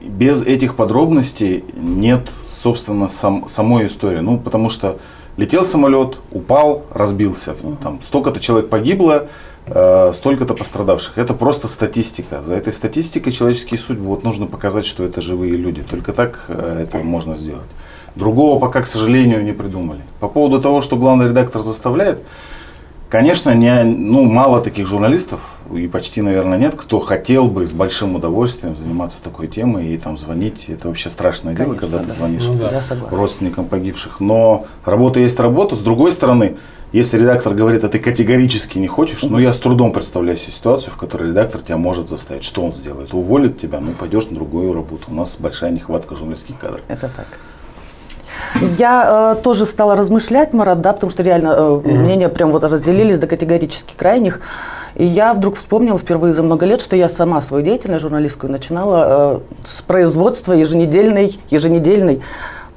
без 0.03 0.43
этих 0.43 0.75
подробностей 0.75 1.63
нет, 1.75 2.29
собственно, 2.41 3.07
сам, 3.07 3.47
самой 3.47 3.85
истории. 3.85 4.19
Ну, 4.19 4.38
потому 4.38 4.69
что 4.69 5.00
летел 5.38 5.63
самолет, 5.63 6.17
упал, 6.31 6.83
разбился. 6.91 7.55
Там 7.81 8.00
столько-то 8.01 8.39
человек 8.39 8.69
погибло, 8.69 9.27
э, 9.65 10.12
столько-то 10.13 10.53
пострадавших. 10.53 11.17
Это 11.17 11.34
просто 11.34 11.67
статистика. 11.67 12.41
За 12.41 12.55
этой 12.55 12.74
статистикой 12.74 13.32
человеческие 13.32 13.79
судьбы 13.79 14.08
вот 14.08 14.24
нужно 14.24 14.48
показать, 14.48 14.86
что 14.86 15.03
это 15.03 15.22
живые 15.22 15.53
люди. 15.53 15.82
Только 15.82 16.13
так 16.13 16.46
э, 16.48 16.84
это 16.84 16.98
можно 16.98 17.36
сделать. 17.36 17.70
Другого 18.15 18.60
пока, 18.60 18.82
к 18.82 18.88
сожалению, 18.88 19.43
не 19.43 19.53
придумали. 19.53 20.01
По 20.20 20.27
поводу 20.27 20.62
того, 20.62 20.82
что 20.82 20.98
главный 20.98 21.27
редактор 21.27 21.62
заставляет, 21.62 22.24
Конечно, 23.13 23.53
не, 23.53 23.84
ну, 23.84 24.24
мало 24.24 24.60
таких 24.60 24.88
журналистов, 24.88 25.39
и 25.72 25.86
почти, 25.86 26.24
наверное, 26.24 26.58
нет, 26.58 26.74
кто 26.75 27.00
хотел 27.00 27.48
бы 27.48 27.67
с 27.67 27.72
большим 27.72 28.15
удовольствием 28.15 28.75
заниматься 28.75 29.22
такой 29.22 29.48
темой 29.48 29.89
и 29.89 30.00
там 30.00 30.17
звонить. 30.17 30.65
Это 30.67 30.88
вообще 30.88 31.12
страшное 31.12 31.55
Конечно, 31.55 31.75
дело, 31.75 31.79
когда 31.79 31.98
да. 32.00 32.05
ты 32.05 32.12
звонишь 32.12 32.41
Ну 32.43 32.55
да. 32.55 32.82
Родственникам 33.12 33.65
погибших. 33.65 34.20
Но 34.20 34.65
работа 34.84 35.20
есть 35.20 35.39
работа. 35.39 35.75
С 35.75 35.82
другой 35.84 36.12
стороны, 36.12 36.58
если 36.91 37.20
редактор 37.20 37.53
говорит, 37.53 37.84
а 37.84 37.88
ты 37.88 38.00
категорически 38.00 38.79
не 38.79 38.88
хочешь, 38.88 39.22
ну 39.22 39.38
я 39.38 39.53
с 39.53 39.60
трудом 39.60 39.93
представляю 39.93 40.39
себе 40.39 40.51
ситуацию, 40.51 40.91
в 40.91 40.98
которой 40.98 41.29
редактор 41.29 41.62
тебя 41.62 41.77
может 41.77 42.10
заставить. 42.10 42.43
Что 42.43 42.63
он 42.63 42.74
сделает? 42.74 43.13
Уволит 43.13 43.60
тебя, 43.60 43.79
ну 43.79 43.91
пойдешь 43.91 44.25
на 44.25 44.38
другую 44.38 44.74
работу. 44.74 45.03
У 45.10 45.13
нас 45.13 45.38
большая 45.39 45.70
нехватка 45.70 46.15
журналистских 46.15 46.58
кадров. 46.58 46.82
Это 46.88 47.12
так. 47.15 47.27
Я 48.77 49.35
э, 49.38 49.41
тоже 49.41 49.65
стала 49.65 49.95
размышлять, 49.95 50.53
Марат, 50.53 50.81
да, 50.81 50.93
потому 50.93 51.09
что 51.09 51.23
реально 51.23 51.55
э, 51.57 51.81
мнения 51.85 52.29
прям 52.29 52.51
вот 52.51 52.63
разделились 52.63 53.19
до 53.19 53.27
категорически 53.27 53.93
крайних. 53.95 54.41
И 54.95 55.05
я 55.05 55.33
вдруг 55.33 55.55
вспомнила 55.55 55.97
впервые 55.97 56.33
за 56.33 56.43
много 56.43 56.65
лет, 56.65 56.81
что 56.81 56.95
я 56.95 57.09
сама 57.09 57.41
свою 57.41 57.63
деятельность 57.63 58.01
журналистскую 58.01 58.51
начинала 58.51 59.41
э, 59.65 59.67
с 59.67 59.81
производства 59.81 60.53
еженедельной, 60.53 61.39
еженедельной 61.50 62.21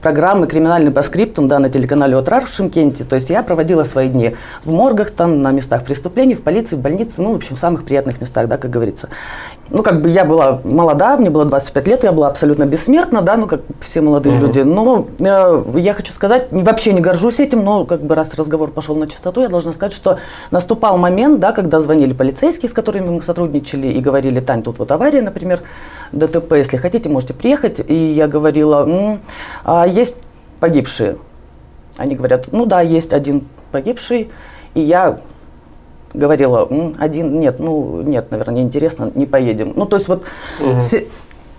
программы 0.01 0.47
«Криминальный 0.47 0.93
по 0.93 1.03
скриптам» 1.03 1.49
да, 1.49 1.59
на 1.59 1.69
телеканале 1.69 2.17
«Отрар» 2.17 2.45
в 2.45 2.49
Шимкенте. 2.49 3.05
То 3.05 3.17
есть 3.17 3.29
я 3.29 3.43
проводила 3.43 3.85
свои 3.85 4.09
дни 4.09 4.37
в 4.63 4.71
моргах, 4.71 5.11
там, 5.11 5.43
на 5.43 5.51
местах 5.51 5.85
преступлений, 5.85 6.35
в 6.35 6.43
полиции, 6.43 6.77
в 6.77 6.79
больнице, 6.79 7.23
ну, 7.23 7.33
в 7.33 7.37
общем, 7.37 7.57
в 7.57 7.59
самых 7.59 7.85
приятных 7.85 8.21
местах, 8.21 8.47
да, 8.47 8.57
как 8.57 8.71
говорится. 8.71 9.09
Ну, 9.69 9.83
как 9.83 10.01
бы 10.01 10.09
я 10.09 10.25
была 10.25 10.61
молода, 10.63 11.17
мне 11.17 11.29
было 11.29 11.45
25 11.45 11.87
лет, 11.89 12.05
я 12.05 12.13
была 12.13 12.29
абсолютно 12.29 12.67
бессмертна, 12.67 13.21
да, 13.23 13.37
ну, 13.37 13.47
как 13.47 13.63
все 13.81 14.01
молодые 14.01 14.37
Мгм. 14.37 14.45
люди. 14.47 14.61
Но 14.61 15.07
э, 15.19 15.65
я 15.77 15.93
хочу 15.93 16.13
сказать, 16.13 16.49
вообще 16.53 16.93
не 16.93 17.01
горжусь 17.01 17.41
этим, 17.41 17.65
но 17.65 17.85
как 17.85 18.01
бы 18.03 18.15
раз 18.15 18.35
разговор 18.35 18.71
пошел 18.71 18.95
на 18.95 19.09
чистоту, 19.09 19.41
я 19.41 19.49
должна 19.49 19.73
сказать, 19.73 19.93
что 19.93 20.19
наступал 20.53 20.99
момент, 20.99 21.41
да, 21.41 21.51
когда 21.53 21.81
звонили 21.81 22.13
полицейские, 22.13 22.71
с 22.71 22.73
которыми 22.73 23.09
мы 23.09 23.23
сотрудничали, 23.23 23.89
и 23.89 24.01
говорили, 24.01 24.39
Тань, 24.41 24.63
тут 24.63 24.79
вот 24.79 24.91
авария, 24.93 25.21
например, 25.23 25.63
ДТП, 26.13 26.53
если 26.53 26.77
хотите, 26.77 27.09
можете 27.09 27.35
приехать. 27.35 27.81
И 27.87 27.95
я 28.13 28.29
говорила, 28.29 28.85
«М, 28.87 29.21
а 29.65 29.87
есть 29.87 30.15
погибшие? 30.61 31.17
Они 31.97 32.15
говорят, 32.15 32.49
ну 32.53 32.67
да, 32.67 32.83
есть 32.83 33.13
один 33.13 33.47
погибший. 33.73 34.31
И 34.75 34.81
я 34.81 35.19
говорила, 36.17 36.67
«М, 36.69 36.95
один, 36.99 37.39
нет, 37.39 37.59
ну 37.59 38.03
нет, 38.03 38.31
наверное, 38.31 38.57
неинтересно, 38.57 39.11
не 39.15 39.27
поедем. 39.27 39.73
Ну 39.77 39.87
то 39.87 39.97
есть 39.97 40.09
вот 40.09 40.25
Мгм. 40.61 40.81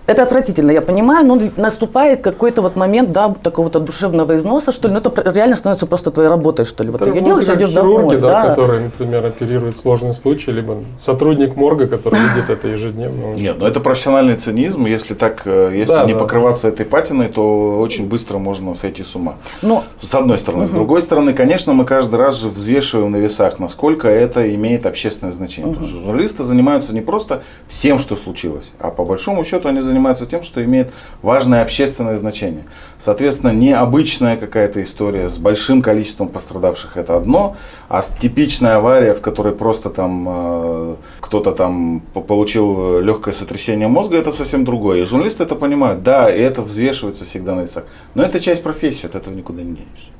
Это 0.08 0.22
отвратительно, 0.22 0.70
я 0.70 0.80
понимаю, 0.80 1.26
но 1.26 1.38
наступает 1.56 2.22
какой-то 2.22 2.62
вот 2.62 2.76
момент, 2.76 3.12
да, 3.12 3.34
такого-то 3.42 3.78
душевного 3.78 4.36
износа, 4.36 4.72
что 4.72 4.88
ли, 4.88 4.94
ну 4.94 5.00
это 5.00 5.30
реально 5.30 5.54
становится 5.54 5.84
просто 5.84 6.10
твоей 6.10 6.30
работой, 6.30 6.64
что 6.64 6.82
ли. 6.82 6.88
Вот 6.88 7.04
ты 7.04 7.12
мы 7.12 7.20
делаешь, 7.20 7.44
как 7.44 7.56
идешь 7.56 7.68
хирурги, 7.68 8.16
домой, 8.16 8.16
да, 8.16 8.42
да. 8.42 8.48
которые, 8.48 8.80
например, 8.84 9.26
оперируют 9.26 9.76
сложный 9.76 10.14
случай, 10.14 10.50
либо 10.50 10.78
сотрудник 10.98 11.56
морга, 11.56 11.86
который 11.86 12.20
видит 12.34 12.48
это 12.48 12.68
ежедневно. 12.68 13.34
Нет, 13.34 13.60
но 13.60 13.68
это 13.68 13.80
профессиональный 13.80 14.36
цинизм. 14.36 14.86
Если 14.86 15.12
так, 15.12 15.42
э, 15.44 15.72
если 15.74 15.92
Да, 15.92 16.04
не 16.06 16.14
да. 16.14 16.20
покрываться 16.20 16.68
этой 16.68 16.86
патиной, 16.86 17.28
то 17.28 17.78
очень 17.78 18.08
быстро 18.08 18.38
можно 18.38 18.74
сойти 18.74 19.04
с 19.04 19.14
ума. 19.14 19.34
Но 19.60 19.84
С 20.00 20.14
одной 20.14 20.38
стороны. 20.38 20.66
С 20.66 20.70
другой 20.70 21.02
стороны, 21.02 21.34
конечно, 21.34 21.74
мы 21.74 21.84
каждый 21.84 22.16
раз 22.18 22.40
же 22.40 22.48
взвешиваем 22.48 23.12
на 23.12 23.18
весах, 23.18 23.58
насколько 23.58 24.08
это 24.08 24.54
имеет 24.54 24.86
общественное 24.86 25.34
значение. 25.34 25.74
Потому 25.74 25.86
что 25.86 26.00
журналисты 26.00 26.44
занимаются 26.44 26.94
не 26.94 27.02
просто 27.02 27.42
всем, 27.66 27.98
что 27.98 28.16
случилось, 28.16 28.72
а 28.80 28.90
по 28.90 29.04
большому 29.04 29.44
счету 29.44 29.68
они 29.68 29.80
занимаются 29.80 29.97
тем, 30.26 30.42
что 30.42 30.62
имеет 30.64 30.90
важное 31.22 31.62
общественное 31.62 32.16
значение. 32.18 32.64
Соответственно, 32.98 33.52
необычная 33.52 34.36
какая-то 34.36 34.82
история 34.82 35.28
с 35.28 35.38
большим 35.38 35.82
количеством 35.82 36.28
пострадавших 36.28 36.96
это 36.96 37.16
одно, 37.16 37.56
а 37.88 38.02
с- 38.02 38.08
типичная 38.08 38.76
авария, 38.76 39.14
в 39.14 39.20
которой 39.20 39.52
просто 39.54 39.90
там 39.90 40.26
э, 40.28 40.94
кто-то 41.20 41.52
там 41.52 42.00
по- 42.14 42.20
получил 42.20 43.00
легкое 43.00 43.34
сотрясение 43.34 43.88
мозга, 43.88 44.16
это 44.16 44.32
совсем 44.32 44.64
другое. 44.64 45.02
И 45.02 45.04
журналисты 45.04 45.42
это 45.44 45.54
понимают, 45.54 46.02
да, 46.02 46.28
и 46.30 46.40
это 46.40 46.62
взвешивается 46.62 47.24
всегда 47.24 47.54
на 47.54 47.62
весах. 47.62 47.84
Но 48.14 48.22
это 48.22 48.40
часть 48.40 48.62
профессии, 48.62 49.06
от 49.06 49.14
этого 49.14 49.34
никуда 49.34 49.62
не 49.62 49.74
денешься. 49.74 50.10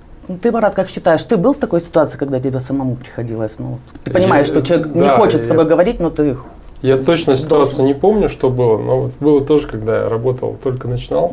ты, 0.43 0.53
Марат, 0.53 0.75
как 0.75 0.89
считаешь, 0.89 1.23
ты 1.25 1.37
был 1.37 1.53
в 1.55 1.59
такой 1.59 1.81
ситуации, 1.81 2.19
когда 2.19 2.39
тебе 2.39 2.61
самому 2.61 2.97
приходилось? 2.97 3.53
Ну, 3.59 3.79
ты 4.05 4.11
понимаешь, 4.13 4.47
Я- 4.49 4.53
что 4.55 4.63
человек 4.63 4.95
не 4.95 5.01
да, 5.01 5.17
хочет 5.17 5.41
с 5.41 5.45
я- 5.45 5.49
тобой 5.49 5.65
говорить, 5.65 6.01
но 6.01 6.11
ты 6.11 6.37
Я 6.83 6.97
точно 6.97 7.35
ситуацию 7.37 7.85
не 7.85 7.95
помню, 7.95 8.29
что 8.29 8.51
было, 8.51 8.79
но 8.79 9.01
вот 9.03 9.13
было 9.21 9.41
тоже, 9.41 9.67
когда 9.67 10.03
я 10.03 10.09
работал, 10.09 10.57
только 10.63 10.87
начинал. 10.89 11.33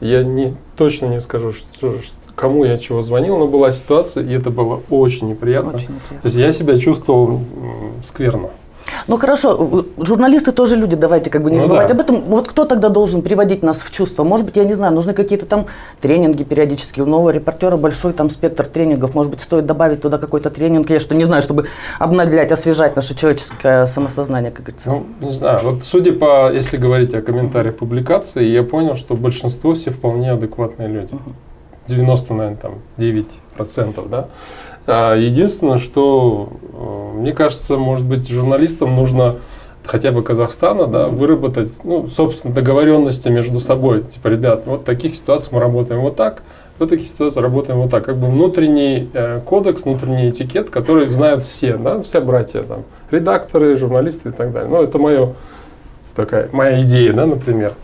Я 0.00 0.22
не, 0.22 0.54
точно 0.76 1.06
не 1.06 1.20
скажу, 1.20 1.52
что, 1.52 1.90
что- 2.00 2.14
кому 2.34 2.64
я 2.64 2.76
чего 2.76 3.00
звонил, 3.00 3.36
но 3.36 3.48
была 3.48 3.72
ситуация, 3.72 4.24
и 4.24 4.32
это 4.32 4.50
было 4.50 4.80
очень 4.90 5.28
неприятно. 5.28 5.70
очень 5.70 5.88
неприятно. 5.88 6.20
То 6.22 6.26
есть 6.26 6.36
я 6.36 6.52
себя 6.52 6.76
чувствовал 6.78 7.40
скверно. 8.04 8.50
Ну 9.08 9.16
хорошо, 9.16 9.86
журналисты 9.96 10.52
тоже 10.52 10.76
люди, 10.76 10.94
давайте 10.94 11.30
как 11.30 11.42
бы 11.42 11.50
не 11.50 11.56
Ну 11.56 11.62
забывать 11.62 11.88
да. 11.88 11.94
об 11.94 12.00
этом. 12.00 12.20
Вот 12.20 12.46
кто 12.46 12.66
тогда 12.66 12.90
должен 12.90 13.22
приводить 13.22 13.62
нас 13.62 13.78
в 13.78 13.90
чувство? 13.90 14.22
Может 14.22 14.44
быть, 14.44 14.56
я 14.56 14.64
не 14.64 14.74
знаю, 14.74 14.92
нужны 14.92 15.14
какие-то 15.14 15.46
там 15.46 15.64
тренинги 16.02 16.44
периодически. 16.44 17.00
У 17.00 17.06
нового 17.06 17.30
репортера 17.30 17.78
большой 17.78 18.12
там 18.12 18.28
спектр 18.28 18.66
тренингов. 18.66 19.14
Может 19.14 19.32
быть, 19.32 19.40
стоит 19.40 19.64
добавить 19.64 20.02
туда 20.02 20.18
какой-то 20.18 20.50
тренинг, 20.50 20.90
я 20.90 21.00
что 21.00 21.14
не 21.14 21.24
знаю, 21.24 21.40
чтобы 21.40 21.68
обновлять, 21.98 22.52
освежать 22.52 22.96
наше 22.96 23.14
человеческое 23.14 23.86
самосознание, 23.86 24.50
как 24.50 24.66
говорится. 24.66 24.90
Ну, 24.90 25.06
не 25.22 25.32
знаю, 25.32 25.60
вот 25.62 25.84
судя 25.84 26.12
по, 26.12 26.52
если 26.52 26.76
говорить 26.76 27.14
о 27.14 27.22
комментариях 27.22 27.78
публикации, 27.78 28.44
я 28.44 28.62
понял, 28.62 28.94
что 28.94 29.14
большинство 29.14 29.72
все 29.72 29.90
вполне 29.90 30.32
адекватные 30.32 30.88
люди. 30.88 31.14
90, 31.86 32.34
наверное, 32.34 32.58
там, 32.58 32.74
9%, 32.98 34.06
да. 34.10 34.28
А, 34.88 35.14
Единственное, 35.14 35.78
что, 35.78 36.48
э, 36.72 37.18
мне 37.18 37.32
кажется, 37.32 37.76
может 37.76 38.06
быть, 38.06 38.28
журналистам 38.28 38.96
нужно 38.96 39.36
хотя 39.84 40.12
бы 40.12 40.22
Казахстана, 40.22 40.86
да, 40.86 41.08
выработать, 41.08 41.72
ну, 41.84 42.08
собственно, 42.08 42.54
договоренности 42.54 43.28
между 43.28 43.60
собой. 43.60 44.02
Типа, 44.02 44.28
ребят, 44.28 44.62
вот 44.66 44.80
в 44.80 44.84
таких 44.84 45.14
ситуациях 45.14 45.52
мы 45.52 45.60
работаем 45.60 46.00
вот 46.00 46.16
так, 46.16 46.42
в 46.78 46.86
таких 46.86 47.08
ситуациях 47.08 47.42
работаем 47.44 47.80
вот 47.80 47.90
так. 47.90 48.04
Как 48.04 48.16
бы 48.16 48.28
внутренний 48.28 49.10
э, 49.12 49.40
кодекс, 49.44 49.84
внутренний 49.84 50.28
этикет, 50.28 50.70
который 50.70 51.08
знают 51.08 51.42
все, 51.42 51.76
да, 51.76 52.00
все 52.00 52.20
братья 52.20 52.62
там, 52.62 52.84
редакторы, 53.10 53.74
журналисты 53.74 54.30
и 54.30 54.32
так 54.32 54.52
далее. 54.52 54.70
Ну, 54.70 54.82
это 54.82 54.98
мое, 54.98 55.34
такая, 56.14 56.48
моя 56.52 56.82
идея, 56.82 57.12
да, 57.12 57.26
например. 57.26 57.74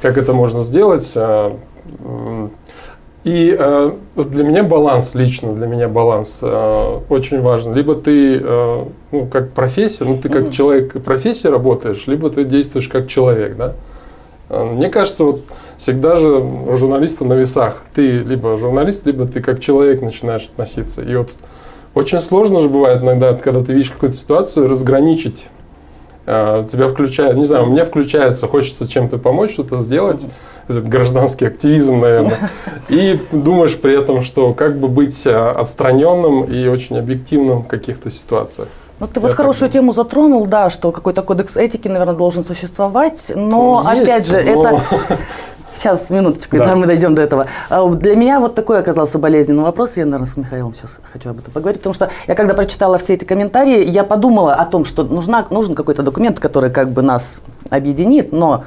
Как 0.00 0.16
это 0.16 0.32
можно 0.32 0.62
сделать? 0.62 1.12
а, 1.16 1.56
м, 2.04 2.50
И 3.24 3.54
э, 3.58 3.90
вот 4.14 4.30
для 4.30 4.44
меня 4.44 4.62
баланс, 4.62 5.14
лично 5.14 5.52
для 5.52 5.66
меня 5.66 5.88
баланс 5.88 6.38
э, 6.42 7.00
очень 7.08 7.40
важен. 7.40 7.74
Либо 7.74 7.94
ты, 7.94 8.40
э, 8.40 8.84
ну, 9.10 9.26
как 9.26 9.52
профессия, 9.52 10.04
ну, 10.04 10.18
ты 10.18 10.28
как 10.28 10.52
человек 10.52 11.02
профессии 11.02 11.48
работаешь, 11.48 12.06
либо 12.06 12.30
ты 12.30 12.44
действуешь 12.44 12.88
как 12.88 13.08
человек, 13.08 13.56
да. 13.56 13.74
Э, 14.48 14.64
Мне 14.64 14.88
кажется, 14.88 15.24
вот 15.24 15.42
всегда 15.76 16.14
же 16.16 16.38
у 16.38 16.72
журналиста 16.74 17.24
на 17.24 17.34
весах. 17.34 17.82
Ты 17.92 18.20
либо 18.20 18.56
журналист, 18.56 19.04
либо 19.06 19.26
ты 19.26 19.40
как 19.40 19.60
человек 19.60 20.00
начинаешь 20.00 20.44
относиться. 20.44 21.02
И 21.02 21.14
вот 21.16 21.30
очень 21.94 22.20
сложно 22.20 22.60
же 22.60 22.68
бывает 22.68 23.02
иногда, 23.02 23.34
когда 23.34 23.64
ты 23.64 23.72
видишь 23.72 23.90
какую-то 23.90 24.16
ситуацию, 24.16 24.68
разграничить. 24.68 25.48
Э, 26.30 26.62
Тебя 26.70 26.88
включает, 26.88 27.38
не 27.38 27.44
знаю, 27.44 27.64
у 27.64 27.66
меня 27.70 27.86
включается, 27.86 28.46
хочется 28.46 28.86
чем-то 28.86 29.16
помочь, 29.16 29.52
что-то 29.52 29.78
сделать. 29.78 30.26
Этот 30.68 30.86
гражданский 30.86 31.46
активизм, 31.46 32.00
наверное. 32.00 32.36
И 32.90 33.18
думаешь 33.32 33.74
при 33.76 33.98
этом, 33.98 34.20
что 34.20 34.52
как 34.52 34.78
бы 34.78 34.88
быть 34.88 35.26
э, 35.26 35.34
отстраненным 35.34 36.44
и 36.44 36.68
очень 36.68 36.98
объективным 36.98 37.62
в 37.62 37.66
каких-то 37.66 38.10
ситуациях. 38.10 38.68
Ну, 39.00 39.06
ты 39.06 39.20
вот 39.20 39.30
Я 39.30 39.36
хорошую 39.36 39.70
так 39.70 39.80
тему 39.80 39.92
затронул, 39.94 40.44
да, 40.44 40.68
что 40.68 40.92
какой-то 40.92 41.22
кодекс 41.22 41.56
этики, 41.56 41.88
наверное, 41.88 42.14
должен 42.14 42.44
существовать, 42.44 43.32
но 43.34 43.82
Есть, 43.94 44.02
опять 44.02 44.26
же, 44.26 44.54
но- 44.54 44.66
это 44.66 44.82
Сейчас, 45.78 46.10
минуточку, 46.10 46.58
Да. 46.58 46.66
да. 46.66 46.76
мы 46.76 46.86
дойдем 46.86 47.14
до 47.14 47.22
этого. 47.22 47.46
А 47.70 47.88
Для 47.88 48.16
меня 48.16 48.40
вот 48.40 48.56
такой 48.56 48.80
оказался 48.80 49.16
болезненный 49.18 49.62
вопрос. 49.62 49.96
Я, 49.96 50.06
наверное, 50.06 50.26
с 50.26 50.36
Михаилом 50.36 50.74
сейчас 50.74 50.98
хочу 51.12 51.30
об 51.30 51.38
этом 51.38 51.52
поговорить. 51.52 51.78
Потому 51.80 51.94
что 51.94 52.10
я, 52.26 52.34
когда 52.34 52.54
прочитала 52.54 52.98
все 52.98 53.14
эти 53.14 53.24
комментарии, 53.24 53.88
я 53.88 54.02
подумала 54.02 54.54
о 54.54 54.64
том, 54.64 54.84
что 54.84 55.04
нужна, 55.04 55.46
нужен 55.50 55.76
какой-то 55.76 56.02
документ, 56.02 56.40
который 56.40 56.70
как 56.70 56.90
бы 56.90 57.02
нас 57.02 57.40
объединит. 57.70 58.32
Но, 58.32 58.64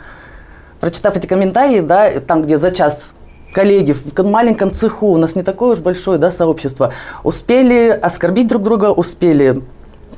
прочитав 0.80 1.18
эти 1.18 1.28
комментарии, 1.28 1.82
да, 1.82 2.20
там, 2.22 2.44
где 2.44 2.58
за 2.58 2.72
час 2.72 3.14
коллеги 3.54 3.92
в 3.92 4.24
маленьком 4.24 4.74
цеху, 4.74 5.08
у 5.08 5.18
нас 5.18 5.36
не 5.36 5.44
такое 5.44 5.72
уж 5.72 5.80
большое 5.80 6.18
да, 6.18 6.32
сообщество, 6.32 6.94
успели 7.24 7.90
оскорбить 7.90 8.48
друг 8.48 8.64
друга, 8.64 8.86
успели 8.86 9.62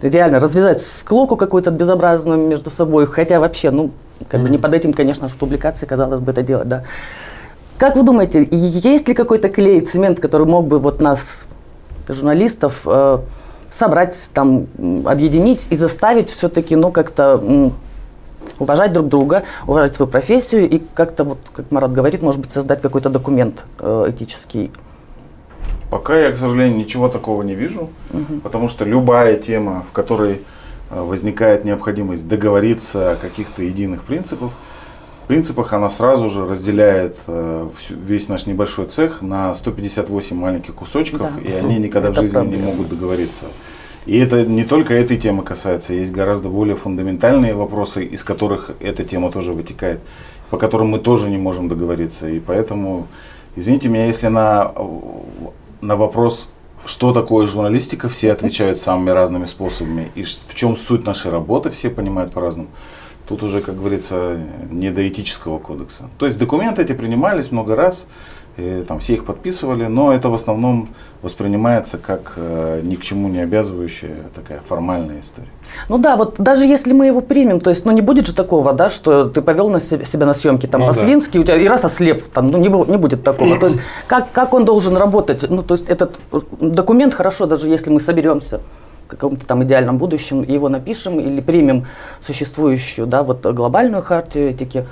реально 0.10 0.40
развязать 0.40 0.82
склоку 0.82 1.36
какую-то 1.36 1.72
безобразную 1.72 2.40
между 2.40 2.70
собой, 2.70 3.06
хотя 3.06 3.40
вообще, 3.40 3.72
ну, 3.72 3.92
как 4.28 4.42
бы 4.42 4.50
не 4.50 4.58
под 4.58 4.74
этим, 4.74 4.94
конечно, 4.94 5.28
в 5.28 5.36
публикации, 5.36 5.86
казалось 5.86 6.20
бы, 6.20 6.32
это 6.32 6.44
делать, 6.44 6.68
да. 6.68 6.84
Как 7.78 7.96
вы 7.96 8.04
думаете, 8.04 8.48
есть 8.52 9.08
ли 9.08 9.14
какой-то 9.14 9.50
клей, 9.50 9.82
цемент, 9.82 10.20
который 10.20 10.48
мог 10.48 10.68
бы 10.68 10.80
вот 10.80 11.02
нас, 11.02 11.46
журналистов, 12.08 12.84
э, 12.86 13.20
собрать, 13.72 14.16
там, 14.34 14.68
объединить 15.06 15.68
и 15.70 15.76
заставить 15.76 16.30
все-таки, 16.30 16.76
ну, 16.76 16.92
как-то 16.92 17.42
м, 17.44 17.74
уважать 18.60 18.94
друг 18.94 19.08
друга, 19.08 19.44
уважать 19.68 19.96
свою 19.96 20.10
профессию 20.10 20.70
и 20.70 20.82
как-то, 20.94 21.24
вот, 21.24 21.40
как 21.54 21.72
Марат 21.72 21.92
говорит, 21.92 22.22
может 22.22 22.40
быть, 22.42 22.52
создать 22.52 22.82
какой-то 22.82 23.10
документ 23.10 23.64
э, 23.80 24.08
этический? 24.10 24.72
Пока 25.94 26.20
я, 26.20 26.32
к 26.32 26.38
сожалению, 26.38 26.76
ничего 26.76 27.08
такого 27.08 27.44
не 27.44 27.54
вижу, 27.54 27.92
угу. 28.12 28.40
потому 28.42 28.68
что 28.68 28.84
любая 28.84 29.38
тема, 29.38 29.86
в 29.88 29.92
которой 29.92 30.42
э, 30.90 31.00
возникает 31.00 31.66
необходимость 31.66 32.28
договориться 32.28 33.12
о 33.12 33.16
каких-то 33.16 33.62
единых 33.62 34.02
принципах, 34.02 34.50
принципах 35.28 35.72
она 35.72 35.90
сразу 35.90 36.32
же 36.32 36.48
разделяет 36.48 37.18
э, 37.28 37.70
весь 37.92 38.28
наш 38.28 38.48
небольшой 38.48 38.88
цех 38.88 39.22
на 39.22 39.54
158 39.54 40.36
маленьких 40.36 40.74
кусочков, 40.74 41.30
да. 41.36 41.48
и 41.48 41.54
они 41.54 41.78
никогда 41.78 42.10
это 42.10 42.22
в 42.22 42.22
жизни 42.22 42.38
проблема. 42.38 42.58
не 42.58 42.72
могут 42.72 42.90
договориться. 42.90 43.46
И 44.08 44.18
это 44.18 44.48
не 44.48 44.64
только 44.64 44.96
этой 44.96 45.18
темы 45.18 45.44
касается, 45.44 45.94
есть 45.94 46.12
гораздо 46.12 46.50
более 46.50 46.76
фундаментальные 46.76 47.54
вопросы, 47.54 48.04
из 48.04 48.24
которых 48.24 48.72
эта 48.80 49.04
тема 49.04 49.32
тоже 49.32 49.54
вытекает, 49.54 50.00
по 50.50 50.58
которым 50.58 50.88
мы 50.88 50.98
тоже 50.98 51.30
не 51.30 51.38
можем 51.38 51.70
договориться. 51.70 52.28
И 52.30 52.40
поэтому, 52.40 53.06
извините 53.56 53.90
меня, 53.90 54.08
если 54.08 54.30
на, 54.30 54.74
на 55.84 55.96
вопрос, 55.96 56.50
что 56.86 57.14
такое 57.14 57.46
журналистика, 57.48 58.10
все 58.10 58.32
отвечают 58.32 58.78
самыми 58.78 59.12
разными 59.12 59.46
способами, 59.46 60.12
и 60.16 60.24
в 60.24 60.56
чем 60.56 60.76
суть 60.78 61.06
нашей 61.06 61.32
работы, 61.32 61.70
все 61.70 61.90
понимают 61.90 62.32
по-разному. 62.32 62.70
Тут 63.28 63.44
уже, 63.44 63.62
как 63.62 63.78
говорится, 63.78 64.38
не 64.70 64.92
до 64.92 65.08
этического 65.08 65.60
кодекса. 65.60 66.10
То 66.18 66.26
есть 66.26 66.38
документы 66.38 66.82
эти 66.82 66.94
принимались 66.94 67.52
много 67.52 67.76
раз, 67.76 68.08
и, 68.58 68.84
там 68.88 69.00
все 69.00 69.14
их 69.14 69.26
подписывали, 69.26 69.86
но 69.86 70.14
это 70.14 70.30
в 70.30 70.34
основном 70.34 70.90
воспринимается 71.22 71.98
как 71.98 72.34
э, 72.36 72.82
ни 72.84 72.96
к 72.96 73.02
чему 73.02 73.28
не 73.30 73.40
обязывающая 73.40 74.16
такая 74.36 74.60
формальная 74.60 75.20
история. 75.20 75.48
Ну 75.90 75.98
да, 75.98 76.16
вот 76.16 76.36
даже 76.38 76.66
если 76.66 76.94
мы 76.94 77.08
его 77.08 77.22
примем, 77.22 77.60
то 77.60 77.70
есть, 77.70 77.86
ну 77.86 77.92
не 77.92 78.02
будет 78.02 78.28
же 78.28 78.34
такого, 78.34 78.74
да, 78.74 78.90
что 78.90 79.30
ты 79.30 79.42
повел 79.42 79.70
на 79.70 79.80
себя, 79.80 80.06
себя 80.06 80.26
на 80.26 80.34
съемки 80.34 80.68
там 80.68 80.82
ну, 80.82 80.88
по-свински, 80.88 81.34
да. 81.34 81.40
у 81.40 81.44
тебя 81.44 81.58
и 81.58 81.68
раз 81.68 81.84
ослеп, 81.84 82.24
там, 82.30 82.50
ну 82.50 82.58
не, 82.58 82.68
не 82.68 82.98
будет 82.98 83.24
такого. 83.24 83.58
То 83.60 83.68
есть 83.68 83.80
как, 84.08 84.32
как 84.32 84.54
он 84.54 84.66
должен 84.66 84.98
работать? 84.98 85.50
Ну 85.50 85.64
то 85.64 85.74
есть 85.74 85.90
этот 85.90 86.20
документ 86.60 87.14
хорошо, 87.14 87.46
даже 87.48 87.68
если 87.68 87.90
мы 87.90 88.00
соберемся 88.00 88.62
каком-то 89.14 89.46
там 89.46 89.64
идеальном 89.64 89.98
будущем 89.98 90.44
его 90.44 90.70
напишем 90.70 91.20
или 91.20 91.42
примем 91.42 91.86
существующую, 92.22 93.08
да, 93.08 93.24
вот 93.24 93.46
глобальную 93.46 94.04
хартию 94.04 94.50
этики, 94.50 94.86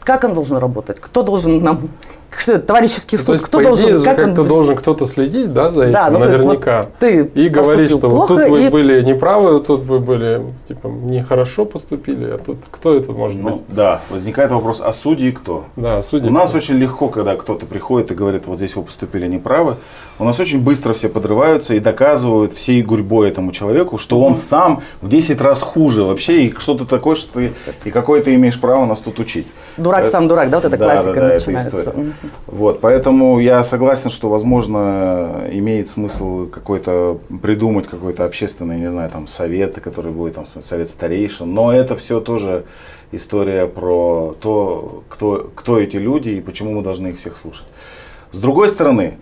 как 0.00 0.24
он 0.24 0.34
должен 0.34 0.58
работать? 0.58 1.00
Кто 1.00 1.22
должен 1.22 1.62
нам 1.62 1.88
что 2.36 2.52
это, 2.52 2.66
товарищеский 2.66 3.18
суд, 3.18 3.26
то 3.26 3.32
есть, 3.32 3.44
кто 3.44 3.58
по 3.58 3.64
должен, 3.64 3.84
идее, 3.86 4.04
как 4.04 4.16
как-то 4.16 4.42
он... 4.42 4.48
должен 4.48 4.76
кто-то 4.76 5.04
следить, 5.06 5.52
да, 5.52 5.70
за 5.70 5.84
этим, 5.84 5.92
да, 5.92 6.10
ну, 6.10 6.18
наверняка. 6.18 6.82
Вот 6.82 6.94
ты 6.98 7.22
и 7.22 7.48
говорить, 7.48 7.90
что 7.90 8.08
вот 8.08 8.28
тут 8.28 8.46
вы 8.46 8.66
и... 8.66 8.68
были 8.68 9.02
неправы, 9.02 9.60
тут 9.60 9.82
вы 9.82 9.98
были, 9.98 10.42
типа, 10.66 10.88
нехорошо 10.88 11.64
поступили, 11.64 12.30
а 12.30 12.38
тут 12.38 12.58
кто 12.70 12.94
это 12.94 13.12
может 13.12 13.40
ну, 13.40 13.50
быть? 13.50 13.62
Да, 13.68 14.00
возникает 14.10 14.50
вопрос, 14.50 14.80
а 14.84 14.92
судьи 14.92 15.30
кто? 15.32 15.64
Да, 15.76 16.00
судьи. 16.02 16.28
У 16.28 16.32
нас 16.32 16.54
очень 16.54 16.74
легко, 16.74 17.08
когда 17.08 17.36
кто-то 17.36 17.66
приходит 17.66 18.10
и 18.10 18.14
говорит, 18.14 18.46
вот 18.46 18.58
здесь 18.58 18.76
вы 18.76 18.82
поступили 18.82 19.26
неправы, 19.26 19.76
у 20.18 20.24
нас 20.24 20.40
очень 20.40 20.60
быстро 20.60 20.92
все 20.94 21.08
подрываются 21.08 21.74
и 21.74 21.80
доказывают 21.80 22.52
всей 22.52 22.82
гурьбой 22.82 23.28
этому 23.28 23.52
человеку, 23.52 23.98
что 23.98 24.20
он 24.20 24.34
сам 24.34 24.82
в 25.00 25.08
10 25.08 25.40
раз 25.40 25.60
хуже 25.60 26.04
вообще, 26.04 26.46
и 26.46 26.54
что-то 26.58 26.86
такое, 26.86 27.16
что 27.16 27.34
ты, 27.34 27.52
и 27.84 27.90
какое 27.90 28.22
ты 28.22 28.34
имеешь 28.34 28.58
право 28.58 28.86
нас 28.86 29.00
тут 29.00 29.18
учить. 29.18 29.46
Дурак 29.76 30.02
это, 30.02 30.10
сам 30.10 30.28
дурак, 30.28 30.50
да, 30.50 30.58
вот 30.58 30.64
эта 30.66 30.76
да, 30.76 30.84
классика 30.84 31.14
да, 31.14 31.28
да, 31.28 31.34
начинается. 31.34 31.68
Это 31.68 31.78
история. 31.78 32.12
Вот, 32.46 32.80
поэтому 32.80 33.38
я 33.40 33.62
согласен, 33.62 34.10
что, 34.10 34.30
возможно, 34.30 35.44
имеет 35.52 35.88
смысл 35.88 36.46
какой-то 36.46 37.18
придумать 37.42 37.86
какой-то 37.86 38.24
общественный, 38.24 38.78
не 38.78 38.90
знаю, 38.90 39.10
там, 39.10 39.26
совет, 39.26 39.78
который 39.80 40.12
будет, 40.12 40.34
там, 40.34 40.44
совет 40.60 40.90
старейшин, 40.90 41.52
но 41.52 41.72
это 41.72 41.94
все 41.96 42.20
тоже 42.20 42.64
история 43.12 43.66
про 43.66 44.34
то, 44.40 45.04
кто, 45.08 45.50
кто 45.54 45.78
эти 45.78 45.96
люди 45.96 46.30
и 46.30 46.40
почему 46.40 46.72
мы 46.72 46.82
должны 46.82 47.08
их 47.08 47.18
всех 47.18 47.36
слушать. 47.36 47.66
С 48.32 48.38
другой 48.38 48.68
стороны, 48.68 49.18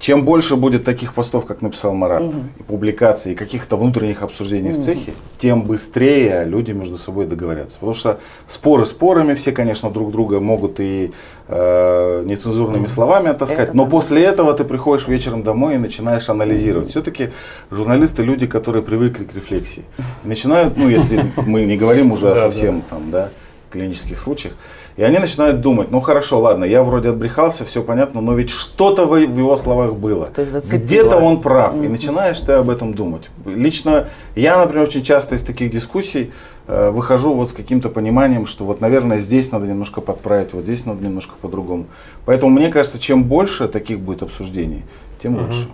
чем 0.00 0.24
больше 0.24 0.56
будет 0.56 0.82
таких 0.82 1.12
постов, 1.12 1.44
как 1.44 1.60
написал 1.60 1.94
Марат, 1.94 2.22
угу. 2.22 2.34
и 2.58 2.62
публикаций, 2.62 3.32
и 3.32 3.34
каких-то 3.34 3.76
внутренних 3.76 4.22
обсуждений 4.22 4.70
угу. 4.70 4.80
в 4.80 4.82
цехе, 4.82 5.12
тем 5.38 5.62
быстрее 5.62 6.44
люди 6.46 6.72
между 6.72 6.96
собой 6.96 7.26
договорятся. 7.26 7.76
Потому 7.76 7.94
что 7.94 8.18
споры 8.46 8.86
спорами, 8.86 9.34
все, 9.34 9.52
конечно, 9.52 9.90
друг 9.90 10.10
друга 10.10 10.40
могут 10.40 10.80
и 10.80 11.12
э, 11.48 12.22
нецензурными 12.24 12.84
угу. 12.84 12.90
словами 12.90 13.28
оттаскать, 13.28 13.68
Это 13.68 13.76
но 13.76 13.84
да. 13.84 13.90
после 13.90 14.24
этого 14.24 14.54
ты 14.54 14.64
приходишь 14.64 15.06
вечером 15.06 15.42
домой 15.42 15.74
и 15.74 15.78
начинаешь 15.78 16.30
анализировать. 16.30 16.88
Все-таки 16.88 17.30
журналисты 17.70 18.22
люди, 18.22 18.46
которые 18.46 18.82
привыкли 18.82 19.24
к 19.24 19.34
рефлексии. 19.34 19.84
И 20.24 20.28
начинают, 20.28 20.78
ну, 20.78 20.88
если 20.88 21.30
мы 21.36 21.66
не 21.66 21.76
говорим 21.76 22.10
уже 22.10 22.32
о 22.32 22.36
совсем 22.36 22.80
там, 22.88 23.10
да, 23.10 23.28
клинических 23.70 24.18
случаях, 24.18 24.54
и 25.00 25.02
они 25.02 25.18
начинают 25.18 25.62
думать, 25.62 25.90
ну 25.90 26.02
хорошо, 26.02 26.40
ладно, 26.40 26.66
я 26.66 26.82
вроде 26.82 27.08
отбрехался, 27.08 27.64
все 27.64 27.82
понятно, 27.82 28.20
но 28.20 28.34
ведь 28.34 28.50
что-то 28.50 29.06
в 29.06 29.16
его 29.16 29.56
словах 29.56 29.94
было. 29.94 30.28
Где-то 30.36 31.16
он 31.16 31.40
прав. 31.40 31.72
Mm-hmm. 31.74 31.86
И 31.86 31.88
начинаешь 31.88 32.38
ты 32.42 32.52
об 32.52 32.68
этом 32.68 32.92
думать. 32.92 33.30
Лично 33.46 34.08
я, 34.36 34.58
например, 34.58 34.86
очень 34.86 35.02
часто 35.02 35.36
из 35.36 35.42
таких 35.42 35.70
дискуссий 35.70 36.32
э, 36.66 36.90
выхожу 36.90 37.32
вот 37.32 37.48
с 37.48 37.52
каким-то 37.54 37.88
пониманием, 37.88 38.44
что 38.44 38.66
вот, 38.66 38.82
наверное, 38.82 39.20
здесь 39.20 39.50
надо 39.52 39.66
немножко 39.66 40.02
подправить, 40.02 40.52
вот 40.52 40.64
здесь 40.64 40.84
надо 40.84 41.02
немножко 41.02 41.32
по-другому. 41.40 41.86
Поэтому 42.26 42.52
мне 42.52 42.68
кажется, 42.68 42.98
чем 42.98 43.24
больше 43.24 43.68
таких 43.68 44.00
будет 44.00 44.22
обсуждений, 44.22 44.82
тем 45.22 45.36
mm-hmm. 45.36 45.46
лучше. 45.46 45.68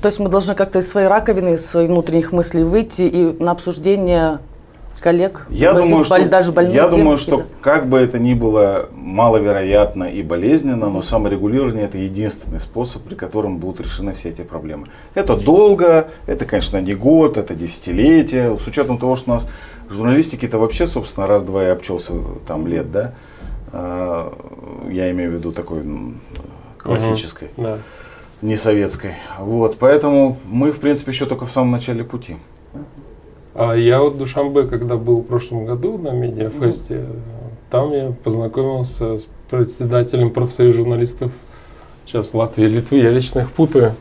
То 0.00 0.06
есть 0.06 0.20
мы 0.20 0.28
должны 0.28 0.54
как-то 0.54 0.78
из 0.78 0.88
своей 0.88 1.08
раковины, 1.08 1.54
из 1.54 1.66
своих 1.66 1.90
внутренних 1.90 2.30
мыслей 2.30 2.62
выйти 2.62 3.02
и 3.02 3.42
на 3.42 3.50
обсуждение 3.50 4.38
коллег? 4.98 5.46
Я 5.48 5.72
думаю, 5.72 6.04
что, 6.04 6.28
даже 6.28 6.52
я 6.70 6.88
думаю, 6.88 7.18
что 7.18 7.44
как 7.60 7.88
бы 7.88 7.98
это 7.98 8.18
ни 8.18 8.34
было 8.34 8.88
маловероятно 8.92 10.04
и 10.04 10.22
болезненно, 10.22 10.88
но 10.88 11.02
саморегулирование 11.02 11.84
это 11.84 11.98
единственный 11.98 12.60
способ, 12.60 13.02
при 13.02 13.14
котором 13.14 13.58
будут 13.58 13.80
решены 13.80 14.14
все 14.14 14.30
эти 14.30 14.42
проблемы. 14.42 14.86
Это 15.14 15.36
долго, 15.36 16.08
это, 16.26 16.44
конечно, 16.44 16.80
не 16.80 16.94
год, 16.94 17.36
это 17.36 17.54
десятилетие. 17.54 18.58
С 18.58 18.66
учетом 18.66 18.98
того, 18.98 19.16
что 19.16 19.30
у 19.30 19.34
нас 19.34 19.48
журналистики 19.90 20.46
это 20.46 20.58
вообще, 20.58 20.86
собственно, 20.86 21.26
раз-два 21.26 21.64
и 21.64 21.66
обчелся 21.68 22.12
там 22.46 22.66
лет, 22.66 22.90
да. 22.92 23.14
А, 23.72 24.32
я 24.90 25.10
имею 25.10 25.30
в 25.30 25.34
виду 25.34 25.52
такой 25.52 25.82
классической. 26.78 27.48
Угу, 27.56 27.66
да. 27.66 27.78
Не 28.40 28.56
советской. 28.56 29.14
Вот, 29.38 29.78
поэтому 29.78 30.38
мы, 30.44 30.70
в 30.70 30.78
принципе, 30.78 31.10
еще 31.10 31.26
только 31.26 31.44
в 31.44 31.50
самом 31.50 31.72
начале 31.72 32.04
пути. 32.04 32.36
А 33.58 33.74
я 33.74 34.00
вот 34.00 34.14
в 34.14 34.18
Душамбе, 34.18 34.64
когда 34.64 34.96
был 34.96 35.20
в 35.20 35.24
прошлом 35.24 35.66
году 35.66 35.98
на 35.98 36.10
медиафесте, 36.10 36.94
mm 36.94 37.08
там 37.70 37.92
я 37.92 38.14
познакомился 38.24 39.18
с 39.18 39.28
председателем 39.50 40.30
профсоюза 40.30 40.78
журналистов 40.78 41.32
сейчас 42.06 42.32
Латвии 42.32 42.64
и 42.64 42.68
Литвы, 42.68 42.96
я 42.96 43.10
лично 43.10 43.40
их 43.40 43.52
путаю. 43.52 43.94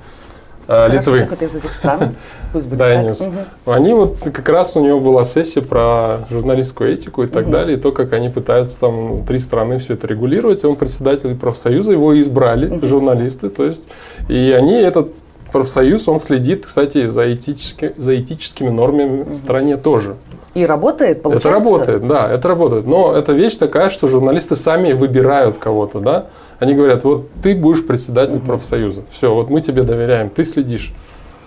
А, 0.69 0.87
Литвы. 0.87 1.25
Как 1.29 1.41
из 1.41 1.55
этих 1.55 1.73
стран? 1.73 2.15
Пусть 2.53 2.67
будет 2.67 2.79
да, 2.79 3.13
так. 3.13 3.27
Угу. 3.27 3.71
Они 3.71 3.93
вот 3.93 4.17
как 4.19 4.47
раз 4.49 4.75
у 4.77 4.83
него 4.83 4.99
была 4.99 5.23
сессия 5.23 5.61
про 5.61 6.19
журналистскую 6.29 6.91
этику 6.91 7.23
и 7.23 7.27
так 7.27 7.43
угу. 7.43 7.51
далее, 7.51 7.77
и 7.77 7.81
то, 7.81 7.91
как 7.91 8.13
они 8.13 8.29
пытаются 8.29 8.79
там 8.79 9.25
три 9.25 9.37
страны 9.37 9.79
все 9.79 9.95
это 9.95 10.07
регулировать. 10.07 10.63
Он 10.63 10.75
председатель 10.75 11.35
профсоюза, 11.35 11.91
его 11.91 12.17
избрали 12.19 12.69
угу. 12.69 12.85
журналисты, 12.85 13.49
то 13.49 13.65
есть, 13.65 13.89
и 14.29 14.55
они 14.57 14.75
этот 14.75 15.11
профсоюз, 15.57 16.07
он 16.07 16.19
следит, 16.19 16.67
кстати, 16.67 17.05
за, 17.05 17.33
этически, 17.33 17.93
за 17.97 18.15
этическими 18.15 18.69
нормами 18.69 19.23
в 19.23 19.33
стране 19.33 19.77
тоже. 19.77 20.15
И 20.53 20.65
работает, 20.65 21.23
получается? 21.23 21.49
Это 21.49 21.57
работает, 21.57 22.07
да, 22.07 22.31
это 22.31 22.47
работает. 22.47 22.85
Но 22.85 23.13
это 23.13 23.33
вещь 23.33 23.57
такая, 23.57 23.89
что 23.89 24.07
журналисты 24.07 24.55
сами 24.55 24.93
выбирают 24.93 25.57
кого-то, 25.57 25.99
да. 25.99 26.25
Они 26.59 26.75
говорят, 26.75 27.03
вот 27.03 27.29
ты 27.41 27.55
будешь 27.55 27.85
председатель 27.85 28.37
угу. 28.37 28.45
профсоюза. 28.45 29.01
Все, 29.09 29.33
вот 29.33 29.49
мы 29.49 29.61
тебе 29.61 29.81
доверяем, 29.81 30.29
ты 30.29 30.43
следишь. 30.43 30.93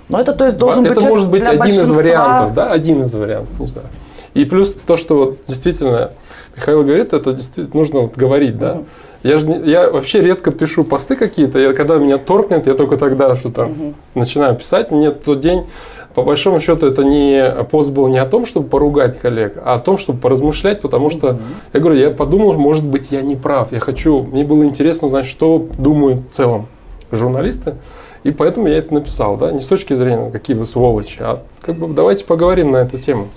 Но 0.09 0.20
это 0.20 0.33
то 0.33 0.44
есть 0.44 0.59
должен 0.59 0.85
это 0.87 0.96
быть 0.96 1.05
может 1.05 1.31
быть 1.31 1.46
один 1.46 1.61
большинства... 1.61 1.85
из 1.85 1.96
вариантов, 1.96 2.55
да, 2.55 2.73
один 2.73 3.03
из 3.03 3.14
вариантов, 3.14 3.61
не 3.61 3.66
знаю. 3.66 3.87
И 4.35 4.44
плюс 4.44 4.77
то, 4.87 4.96
что 4.96 5.14
вот 5.14 5.38
действительно 5.46 6.11
Михаил 6.57 6.83
говорит, 6.83 7.12
это 7.12 7.33
действительно 7.33 7.77
нужно 7.77 8.01
вот 8.01 8.16
говорить, 8.16 8.59
да. 8.59 8.73
Угу. 8.73 8.85
Я 9.22 9.37
же 9.37 9.48
я 9.66 9.90
вообще 9.90 10.20
редко 10.20 10.50
пишу 10.50 10.85
посты 10.85 11.16
какие-то. 11.16 11.59
Я, 11.59 11.72
когда 11.72 11.96
меня 11.98 12.18
торкнет, 12.18 12.66
я 12.66 12.74
только 12.74 12.96
тогда 12.96 13.35
что-то 13.35 13.64
угу. 13.64 13.94
начинаю 14.14 14.56
писать. 14.56 14.90
Мне 14.90 15.11
тот 15.11 15.40
день, 15.40 15.66
по 16.14 16.22
большому 16.22 16.59
счету, 16.59 16.87
это 16.87 17.04
не 17.04 17.64
пост 17.70 17.92
был 17.92 18.09
не 18.09 18.18
о 18.18 18.24
том, 18.24 18.46
чтобы 18.46 18.68
поругать 18.68 19.18
коллег, 19.18 19.54
а 19.62 19.74
о 19.74 19.78
том, 19.78 19.98
чтобы 19.98 20.20
поразмышлять, 20.20 20.80
потому 20.80 21.06
угу. 21.06 21.11
что 21.11 21.38
я 21.72 21.80
говорю, 21.80 21.98
я 21.98 22.11
подумал, 22.11 22.54
может 22.54 22.85
быть, 22.85 23.09
я 23.11 23.20
не 23.20 23.37
прав. 23.37 23.72
Я 23.72 23.80
хочу, 23.80 24.22
мне 24.22 24.44
было 24.44 24.64
интересно 24.64 25.09
узнать, 25.09 25.26
что 25.26 25.66
думают 25.78 26.20
в 26.20 26.30
целом 26.30 26.66
журналисты. 27.12 27.74
И 28.22 28.33
поэтому 28.33 28.68
я 28.68 28.78
это 28.78 28.92
написал, 28.92 29.37
да, 29.37 29.50
не 29.50 29.61
с 29.61 29.66
точки 29.66 29.94
зрения, 29.94 30.30
какие 30.30 30.54
вы 30.56 30.66
сволочи, 30.66 31.18
а 31.20 31.42
как 31.62 31.76
бы 31.76 31.88
давайте 31.88 32.24
поговорим 32.24 32.70
на 32.70 32.78
эту 32.78 32.98
тему. 32.98 33.28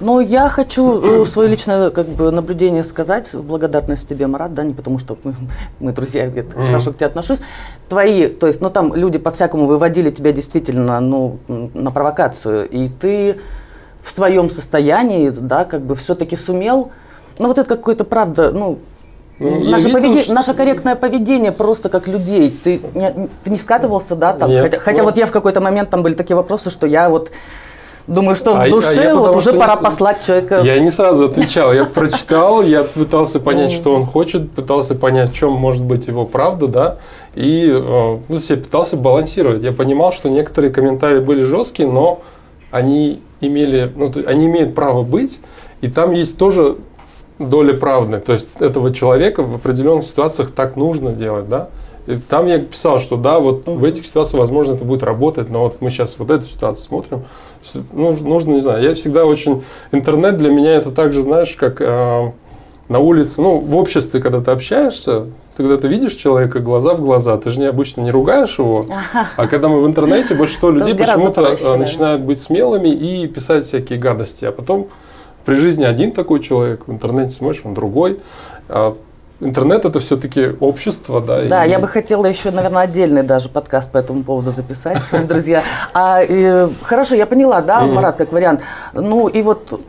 Но 0.00 0.20
я 0.20 0.48
хочу 0.48 1.22
э, 1.22 1.26
свое 1.26 1.48
личное 1.48 1.90
как 1.90 2.06
бы, 2.06 2.30
наблюдение 2.30 2.82
сказать 2.84 3.32
в 3.34 3.42
благодарность 3.44 4.08
тебе, 4.08 4.26
Марат, 4.26 4.54
да, 4.54 4.62
не 4.62 4.72
потому 4.72 4.98
что 4.98 5.18
мы, 5.22 5.34
мы 5.78 5.92
друзья, 5.92 6.24
я 6.24 6.30
mm-hmm. 6.30 6.66
хорошо 6.66 6.92
к 6.92 6.96
тебе 6.96 7.06
отношусь. 7.06 7.38
Твои, 7.88 8.28
то 8.28 8.46
есть, 8.46 8.62
ну 8.62 8.70
там 8.70 8.94
люди 8.94 9.18
по-всякому 9.18 9.66
выводили 9.66 10.10
тебя 10.10 10.32
действительно, 10.32 11.00
ну, 11.00 11.38
на 11.48 11.90
провокацию, 11.90 12.68
и 12.68 12.88
ты 12.88 13.36
в 14.02 14.10
своем 14.10 14.48
состоянии, 14.48 15.28
да, 15.28 15.66
как 15.66 15.82
бы 15.82 15.94
все-таки 15.94 16.34
сумел, 16.36 16.90
ну 17.38 17.48
вот 17.48 17.58
это 17.58 17.76
какой-то, 17.76 18.04
правда, 18.04 18.52
ну, 18.52 18.78
Ну, 19.38 19.60
я 19.60 19.70
наше, 19.70 19.88
видел, 19.88 20.00
поведе- 20.00 20.22
что- 20.22 20.34
наше 20.34 20.54
корректное 20.54 20.96
поведение 20.96 21.52
просто 21.52 21.88
как 21.88 22.08
людей. 22.08 22.50
Ты 22.64 22.80
не, 22.94 23.28
ты 23.44 23.50
не 23.50 23.58
скатывался, 23.58 24.14
да, 24.14 24.32
там? 24.34 24.50
Нет. 24.50 24.62
хотя 24.62 24.78
хотя 24.78 24.98
Ну. 25.02 25.04
вот 25.08 25.16
я 25.16 25.24
в 25.26 25.30
какой-то 25.30 25.60
момент 25.60 25.88
там 25.90 26.02
были 26.02 26.14
такие 26.14 26.36
вопросы, 26.36 26.68
что 26.70 26.86
я 26.86 27.08
вот 27.08 27.30
думаю, 28.06 28.36
что 28.36 28.56
А- 28.56 28.64
а 28.64 28.66
в 28.66 28.70
душе 28.70 29.02
я 29.02 29.14
вот 29.14 29.20
потому 29.20 29.38
уже 29.38 29.52
пора 29.52 29.76
не 29.76 29.82
послать 29.82 30.24
человека. 30.24 30.60
Я 30.64 30.78
не 30.78 30.90
сразу 30.90 31.26
отвечал. 31.26 31.72
Я 31.72 31.84
прочитал, 31.84 32.62
я 32.62 32.82
пытался 32.84 33.40
понять, 33.40 33.72
что 33.72 33.94
он 33.94 34.04
хочет, 34.04 34.50
пытался 34.50 34.94
понять, 34.94 35.30
в 35.30 35.34
чем 35.34 35.52
может 35.52 35.84
быть 35.84 36.06
его 36.06 36.24
правда, 36.24 36.66
да. 36.66 36.96
И 37.34 37.70
э, 37.72 38.18
ну, 38.28 38.38
все 38.38 38.56
пытался 38.56 38.96
балансировать. 38.96 39.62
Я 39.62 39.72
понимал, 39.72 40.12
что 40.12 40.28
некоторые 40.28 40.72
комментарии 40.72 41.20
были 41.20 41.42
жесткие, 41.42 41.88
но 41.88 42.20
они 42.70 43.20
имели, 43.40 43.92
ну, 43.94 44.12
они 44.26 44.46
имеют 44.46 44.74
право 44.74 45.02
быть, 45.02 45.40
и 45.80 45.88
там 45.88 46.12
есть 46.12 46.36
тоже 46.36 46.76
доля 47.40 47.74
правды. 47.74 48.20
То 48.20 48.32
есть 48.32 48.48
этого 48.60 48.92
человека 48.92 49.42
в 49.42 49.56
определенных 49.56 50.04
ситуациях 50.04 50.52
так 50.52 50.76
нужно 50.76 51.12
делать, 51.12 51.48
да. 51.48 51.68
И 52.06 52.16
там 52.16 52.46
я 52.46 52.58
писал, 52.58 52.98
что 52.98 53.16
да, 53.16 53.40
вот 53.40 53.66
в 53.66 53.84
этих 53.84 54.04
ситуациях, 54.04 54.40
возможно, 54.40 54.74
это 54.74 54.84
будет 54.84 55.02
работать, 55.02 55.50
но 55.50 55.64
вот 55.64 55.80
мы 55.80 55.90
сейчас 55.90 56.16
вот 56.18 56.30
эту 56.30 56.44
ситуацию 56.44 56.84
смотрим. 56.84 57.22
С- 57.62 57.80
Нужно, 57.92 58.52
не 58.52 58.60
знаю, 58.60 58.82
я 58.82 58.94
всегда 58.94 59.26
очень... 59.26 59.62
Интернет 59.92 60.38
для 60.38 60.50
меня 60.50 60.72
это 60.72 60.90
так 60.90 61.12
же, 61.12 61.22
знаешь, 61.22 61.54
как 61.56 61.80
э, 61.80 62.30
на 62.88 62.98
улице, 62.98 63.40
ну, 63.42 63.58
в 63.58 63.76
обществе, 63.76 64.20
когда 64.20 64.40
ты 64.40 64.50
общаешься, 64.50 65.26
ты 65.56 65.62
когда 65.62 65.76
ты 65.76 65.88
видишь 65.88 66.14
человека 66.14 66.60
глаза 66.60 66.94
в 66.94 67.02
глаза, 67.02 67.36
ты 67.36 67.50
же 67.50 67.60
не, 67.60 67.66
обычно 67.66 68.00
не 68.00 68.10
ругаешь 68.10 68.58
его, 68.58 68.86
а 69.36 69.46
когда 69.46 69.68
мы 69.68 69.80
в 69.82 69.86
интернете, 69.86 70.34
большинство 70.34 70.70
людей 70.70 70.94
почему-то 70.94 71.42
э, 71.42 71.76
начинают 71.76 72.22
быть 72.22 72.40
смелыми 72.40 72.88
и 72.88 73.28
писать 73.28 73.66
всякие 73.66 73.98
гадости, 73.98 74.46
а 74.46 74.52
потом 74.52 74.88
при 75.44 75.54
жизни 75.54 75.84
один 75.84 76.12
такой 76.12 76.40
человек, 76.40 76.82
в 76.86 76.92
интернете 76.92 77.30
смотришь, 77.32 77.62
он 77.64 77.74
другой. 77.74 78.20
А 78.68 78.96
интернет 79.40 79.84
это 79.84 80.00
все-таки 80.00 80.50
общество, 80.60 81.20
да. 81.20 81.42
Да, 81.42 81.64
и- 81.64 81.70
я 81.70 81.78
бы 81.78 81.88
хотела 81.88 82.26
еще, 82.26 82.50
наверное, 82.50 82.82
отдельный 82.82 83.22
даже 83.22 83.48
подкаст 83.48 83.90
по 83.90 83.98
этому 83.98 84.22
поводу 84.22 84.50
записать, 84.50 85.00
друзья. 85.28 85.62
А, 85.94 86.22
э, 86.22 86.68
хорошо, 86.82 87.14
я 87.14 87.26
поняла, 87.26 87.62
да. 87.62 87.80
Марат, 87.86 88.16
как 88.16 88.32
вариант. 88.32 88.60
Ну 88.92 89.28
и 89.28 89.42
вот 89.42 89.80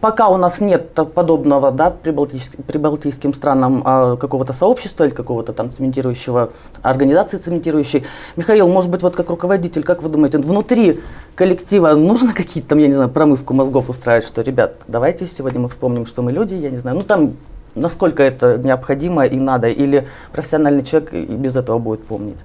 пока 0.00 0.28
у 0.28 0.36
нас 0.36 0.60
нет 0.60 0.92
подобного, 1.14 1.70
да, 1.70 1.90
прибалтийск- 1.90 2.62
прибалтийским 2.62 3.34
странам 3.34 3.82
а, 3.84 4.16
какого-то 4.16 4.52
сообщества 4.52 5.04
или 5.04 5.12
какого-то 5.12 5.52
там 5.52 5.70
цементирующего, 5.70 6.50
организации 6.82 7.38
цементирующей. 7.38 8.04
Михаил, 8.36 8.68
может 8.68 8.90
быть, 8.90 9.02
вот 9.02 9.16
как 9.16 9.30
руководитель, 9.30 9.82
как 9.82 10.02
вы 10.02 10.08
думаете, 10.08 10.38
внутри 10.38 11.00
коллектива 11.34 11.94
нужно 11.94 12.32
какие-то 12.32 12.70
там, 12.70 12.78
я 12.78 12.86
не 12.86 12.94
знаю, 12.94 13.10
промывку 13.10 13.54
мозгов 13.54 13.90
устраивать, 13.90 14.26
что, 14.26 14.42
ребят, 14.42 14.76
давайте 14.88 15.26
сегодня 15.26 15.60
мы 15.60 15.68
вспомним, 15.68 16.06
что 16.06 16.22
мы 16.22 16.32
люди, 16.32 16.54
я 16.54 16.70
не 16.70 16.78
знаю, 16.78 16.96
ну 16.96 17.02
там 17.02 17.34
насколько 17.74 18.22
это 18.22 18.58
необходимо 18.58 19.26
и 19.26 19.36
надо, 19.36 19.68
или 19.68 20.06
профессиональный 20.32 20.82
человек 20.82 21.12
и 21.14 21.24
без 21.24 21.56
этого 21.56 21.78
будет 21.78 22.04
помнить. 22.04 22.38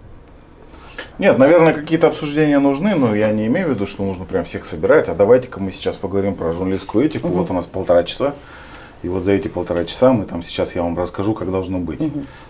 Нет, 1.17 1.37
наверное, 1.37 1.73
какие-то 1.73 2.07
обсуждения 2.07 2.59
нужны, 2.59 2.93
но 2.95 3.15
я 3.15 3.31
не 3.31 3.47
имею 3.47 3.67
в 3.67 3.69
виду, 3.71 3.85
что 3.85 4.03
нужно 4.03 4.25
прям 4.25 4.43
всех 4.43 4.65
собирать. 4.65 5.07
А 5.07 5.15
давайте-ка 5.15 5.61
мы 5.61 5.71
сейчас 5.71 5.97
поговорим 5.97 6.35
про 6.35 6.51
журналистскую 6.51 7.05
этику. 7.05 7.29
Вот 7.29 7.49
у 7.49 7.53
нас 7.53 7.67
полтора 7.67 8.03
часа. 8.03 8.33
И 9.01 9.07
вот 9.07 9.23
за 9.23 9.31
эти 9.31 9.47
полтора 9.47 9.85
часа 9.85 10.11
мы 10.11 10.25
там 10.25 10.43
сейчас 10.43 10.75
я 10.75 10.83
вам 10.83 10.97
расскажу, 10.97 11.33
как 11.33 11.51
должно 11.51 11.79
быть. 11.79 12.01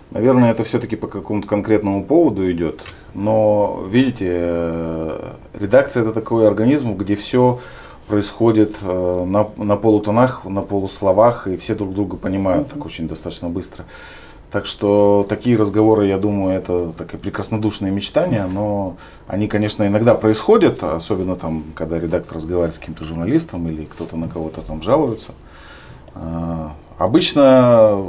Наверное, 0.09 0.51
это 0.51 0.63
все-таки 0.63 0.95
по 0.95 1.07
какому-то 1.07 1.47
конкретному 1.47 2.03
поводу 2.03 2.49
идет. 2.49 2.81
Но, 3.13 3.83
видите, 3.87 4.27
э, 4.29 5.31
редакция 5.53 6.03
это 6.03 6.13
такой 6.13 6.47
организм, 6.47 6.95
где 6.95 7.15
все 7.15 7.59
происходит 8.07 8.77
э, 8.81 9.25
на, 9.25 9.47
на 9.57 9.75
полутонах, 9.75 10.45
на 10.45 10.61
полусловах, 10.61 11.47
и 11.47 11.57
все 11.57 11.75
друг 11.75 11.93
друга 11.93 12.17
понимают 12.17 12.69
так 12.69 12.85
очень 12.85 13.07
достаточно 13.07 13.49
быстро. 13.49 13.85
Так 14.51 14.65
что 14.65 15.25
такие 15.27 15.57
разговоры, 15.57 16.07
я 16.07 16.17
думаю, 16.17 16.57
это 16.57 16.93
такие 16.97 17.19
прекраснодушные 17.19 17.91
мечтания, 17.91 18.47
но 18.47 18.95
они, 19.27 19.47
конечно, 19.47 19.85
иногда 19.85 20.15
происходят, 20.15 20.81
особенно 20.83 21.35
там, 21.35 21.63
когда 21.75 21.99
редактор 21.99 22.35
разговаривает 22.35 22.75
с 22.75 22.79
каким-то 22.79 23.03
журналистом 23.03 23.67
или 23.67 23.85
кто-то 23.85 24.15
на 24.15 24.29
кого-то 24.29 24.61
там 24.61 24.81
жалуется. 24.81 25.33
Обычно 26.97 28.01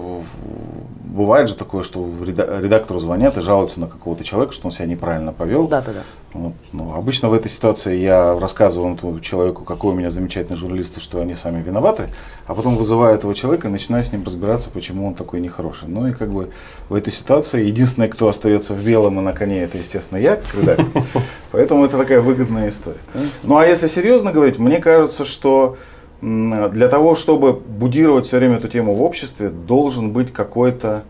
бывает 1.16 1.48
же 1.48 1.56
такое, 1.56 1.82
что 1.82 2.06
редактору 2.24 3.00
звонят 3.00 3.36
и 3.38 3.40
жалуются 3.40 3.80
на 3.80 3.86
какого-то 3.86 4.22
человека, 4.22 4.52
что 4.52 4.66
он 4.66 4.70
себя 4.70 4.86
неправильно 4.86 5.32
повел. 5.32 5.66
Да, 5.66 5.80
да, 5.80 5.92
да. 5.92 6.02
Вот, 6.34 6.52
ну, 6.72 6.94
обычно 6.94 7.30
в 7.30 7.32
этой 7.32 7.50
ситуации 7.50 7.96
я 7.96 8.38
рассказываю 8.38 8.94
этому 8.94 9.18
человеку, 9.20 9.64
какой 9.64 9.92
у 9.92 9.94
меня 9.94 10.10
замечательный 10.10 10.56
журналист, 10.56 10.98
и 10.98 11.00
что 11.00 11.20
они 11.20 11.34
сами 11.34 11.62
виноваты, 11.62 12.08
а 12.46 12.54
потом 12.54 12.76
вызываю 12.76 13.14
этого 13.14 13.34
человека 13.34 13.68
и 13.68 13.70
начинаю 13.70 14.04
с 14.04 14.12
ним 14.12 14.22
разбираться, 14.24 14.68
почему 14.68 15.06
он 15.06 15.14
такой 15.14 15.40
нехороший. 15.40 15.88
Ну 15.88 16.06
и 16.06 16.12
как 16.12 16.28
бы 16.28 16.50
в 16.90 16.94
этой 16.94 17.12
ситуации 17.12 17.64
единственный, 17.64 18.08
кто 18.08 18.28
остается 18.28 18.74
в 18.74 18.84
белом 18.84 19.18
и 19.18 19.22
на 19.22 19.32
коне, 19.32 19.62
это, 19.62 19.78
естественно, 19.78 20.18
я, 20.18 20.36
как 20.36 20.54
редактор. 20.54 20.86
Поэтому 21.50 21.86
это 21.86 21.96
такая 21.96 22.20
выгодная 22.20 22.68
история. 22.68 22.98
Ну 23.42 23.56
а 23.56 23.66
если 23.66 23.86
серьезно 23.86 24.32
говорить, 24.32 24.58
мне 24.58 24.78
кажется, 24.78 25.24
что 25.24 25.78
для 26.22 26.88
того, 26.88 27.14
чтобы 27.14 27.52
будировать 27.52 28.26
все 28.26 28.38
время 28.38 28.56
эту 28.56 28.68
тему 28.68 28.94
в 28.94 29.02
обществе, 29.02 29.50
должен 29.50 30.12
быть 30.12 30.32
какой-то 30.32 31.04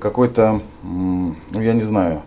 какой-то, 0.00 0.60
ну 0.82 1.34
я 1.52 1.72
не 1.72 1.82
знаю, 1.82 2.22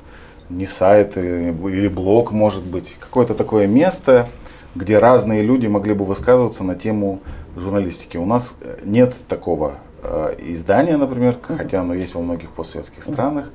не 0.49 0.65
сайт 0.65 1.13
э, 1.15 1.49
или 1.51 1.87
блог, 1.87 2.31
может 2.31 2.63
быть, 2.63 2.95
какое-то 2.99 3.33
такое 3.33 3.67
место, 3.67 4.27
где 4.75 4.97
разные 4.97 5.41
люди 5.41 5.67
могли 5.67 5.93
бы 5.93 6.03
высказываться 6.05 6.63
на 6.63 6.75
тему 6.75 7.21
журналистики. 7.55 8.17
У 8.17 8.25
нас 8.25 8.55
э, 8.61 8.79
нет 8.83 9.13
такого 9.27 9.75
э, 10.01 10.35
издания, 10.39 10.97
например, 10.97 11.37
хотя 11.41 11.81
оно 11.81 11.93
есть 11.93 12.15
во 12.15 12.21
многих 12.21 12.49
постсоветских 12.49 13.03
странах, 13.03 13.49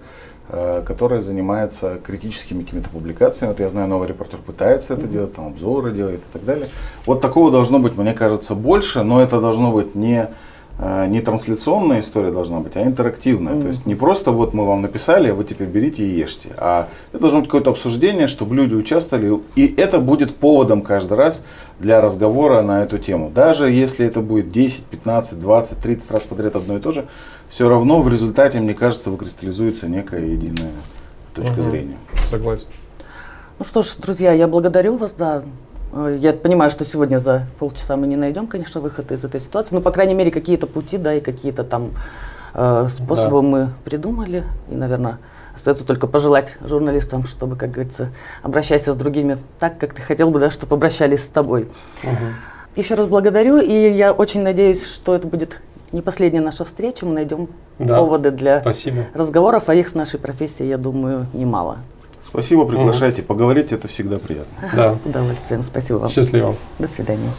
э, 0.48 0.82
которое 0.86 1.20
занимается 1.20 1.98
критическими 2.04 2.62
какими-то 2.62 2.90
публикациями. 2.90 3.52
Вот 3.52 3.60
я 3.60 3.68
знаю, 3.68 3.88
новый 3.88 4.08
репортер 4.08 4.38
пытается 4.38 4.94
это 4.94 5.06
делать, 5.06 5.34
там 5.34 5.48
обзоры 5.48 5.92
делает 5.92 6.20
и 6.20 6.32
так 6.32 6.44
далее. 6.44 6.68
Вот 7.06 7.20
такого 7.20 7.50
должно 7.50 7.78
быть, 7.78 7.96
мне 7.96 8.14
кажется, 8.14 8.54
больше, 8.54 9.02
но 9.02 9.22
это 9.22 9.40
должно 9.40 9.72
быть 9.72 9.94
не 9.94 10.28
э, 10.78 11.06
не 11.08 11.20
трансляционная 11.20 12.00
история 12.00 12.30
должна 12.30 12.60
быть, 12.60 12.76
а 12.76 12.82
интерактивная. 12.82 13.60
То 13.60 13.68
есть 13.68 13.86
не 13.86 13.94
просто 13.94 14.30
вот 14.30 14.54
мы 14.54 14.64
вам 14.64 14.82
написали, 14.82 15.30
а 15.30 15.34
вы 15.34 15.44
теперь 15.44 15.68
берите 15.68 16.04
и 16.04 16.10
ешьте, 16.10 16.50
а 16.56 16.88
это 17.12 17.20
должно 17.20 17.40
быть 17.40 17.48
какое-то 17.48 17.70
обсуждение, 17.70 18.26
чтобы 18.26 18.54
люди 18.54 18.74
участвовали, 18.74 19.40
и 19.56 19.74
это 19.76 19.98
будет 20.00 20.36
поводом 20.36 20.82
каждый 20.82 21.16
раз 21.16 21.44
для 21.78 22.00
разговора 22.00 22.62
на 22.62 22.82
эту 22.82 22.98
тему. 22.98 23.30
Даже 23.34 23.70
если 23.70 24.06
это 24.06 24.20
будет 24.20 24.50
10, 24.50 24.84
15, 24.84 25.40
20, 25.40 25.78
30 25.78 26.10
раз 26.10 26.22
подряд 26.22 26.56
одно 26.56 26.76
и 26.76 26.80
то 26.80 26.90
же, 26.90 27.06
все 27.48 27.68
равно 27.68 28.02
в 28.02 28.08
результате, 28.08 28.60
мне 28.60 28.74
кажется, 28.74 29.10
выкристаллизуется 29.10 29.88
некая 29.88 30.24
единая 30.24 30.72
точка 31.34 31.52
Мгм. 31.54 31.62
зрения. 31.62 31.96
Согласен. 32.24 32.66
Ну 33.58 33.64
что 33.64 33.82
ж, 33.82 33.94
друзья, 33.98 34.32
я 34.32 34.46
благодарю 34.46 34.96
вас, 34.96 35.12
да. 35.14 35.42
Э, 35.92 36.16
Я 36.20 36.32
понимаю, 36.34 36.70
что 36.70 36.84
сегодня 36.84 37.18
за 37.18 37.46
полчаса 37.58 37.96
мы 37.96 38.06
не 38.06 38.16
найдем, 38.16 38.46
конечно, 38.46 38.80
выход 38.80 39.10
из 39.10 39.24
этой 39.24 39.40
ситуации. 39.40 39.74
Но, 39.74 39.80
по 39.80 39.90
крайней 39.90 40.14
мере, 40.14 40.30
какие-то 40.30 40.66
пути, 40.66 40.98
да, 40.98 41.14
и 41.14 41.20
какие-то 41.20 41.64
там 41.64 41.90
э, 42.54 42.88
способы 42.90 43.36
Да. 43.42 43.42
мы 43.48 43.70
придумали. 43.84 44.44
И, 44.70 44.74
наверное, 44.74 45.18
остается 45.54 45.84
только 45.84 46.06
пожелать 46.06 46.54
журналистам, 46.60 47.26
чтобы, 47.26 47.56
как 47.56 47.70
говорится, 47.72 48.10
обращайся 48.42 48.92
с 48.92 48.96
другими 48.96 49.38
так, 49.58 49.78
как 49.78 49.94
ты 49.94 50.02
хотел 50.02 50.30
бы, 50.30 50.38
да, 50.40 50.50
чтобы 50.50 50.76
обращались 50.76 51.24
с 51.24 51.28
тобой. 51.28 51.68
Еще 52.76 52.94
раз 52.94 53.06
благодарю, 53.06 53.58
и 53.58 53.72
я 53.92 54.12
очень 54.12 54.42
надеюсь, 54.42 54.84
что 54.84 55.14
это 55.14 55.26
будет 55.26 55.60
не 55.92 56.02
последняя 56.02 56.40
наша 56.40 56.64
встреча. 56.64 57.06
Мы 57.06 57.14
найдем 57.14 57.48
Да. 57.78 57.98
поводы 57.98 58.30
для 58.30 58.60
Спасибо. 58.60 59.06
разговоров, 59.14 59.64
а 59.68 59.74
их 59.74 59.90
в 59.92 59.94
нашей 59.94 60.18
профессии, 60.18 60.64
я 60.64 60.78
думаю, 60.78 61.26
немало. 61.32 61.78
Спасибо, 62.26 62.66
приглашайте, 62.66 63.22
поговорить 63.22 63.72
это 63.72 63.88
всегда 63.88 64.18
приятно. 64.18 64.70
Да. 64.74 64.94
С 64.94 65.06
удовольствием. 65.06 65.62
Спасибо 65.62 65.96
вам. 65.96 66.10
Счастливо. 66.10 66.54
До 66.78 66.86
свидания. 66.88 67.30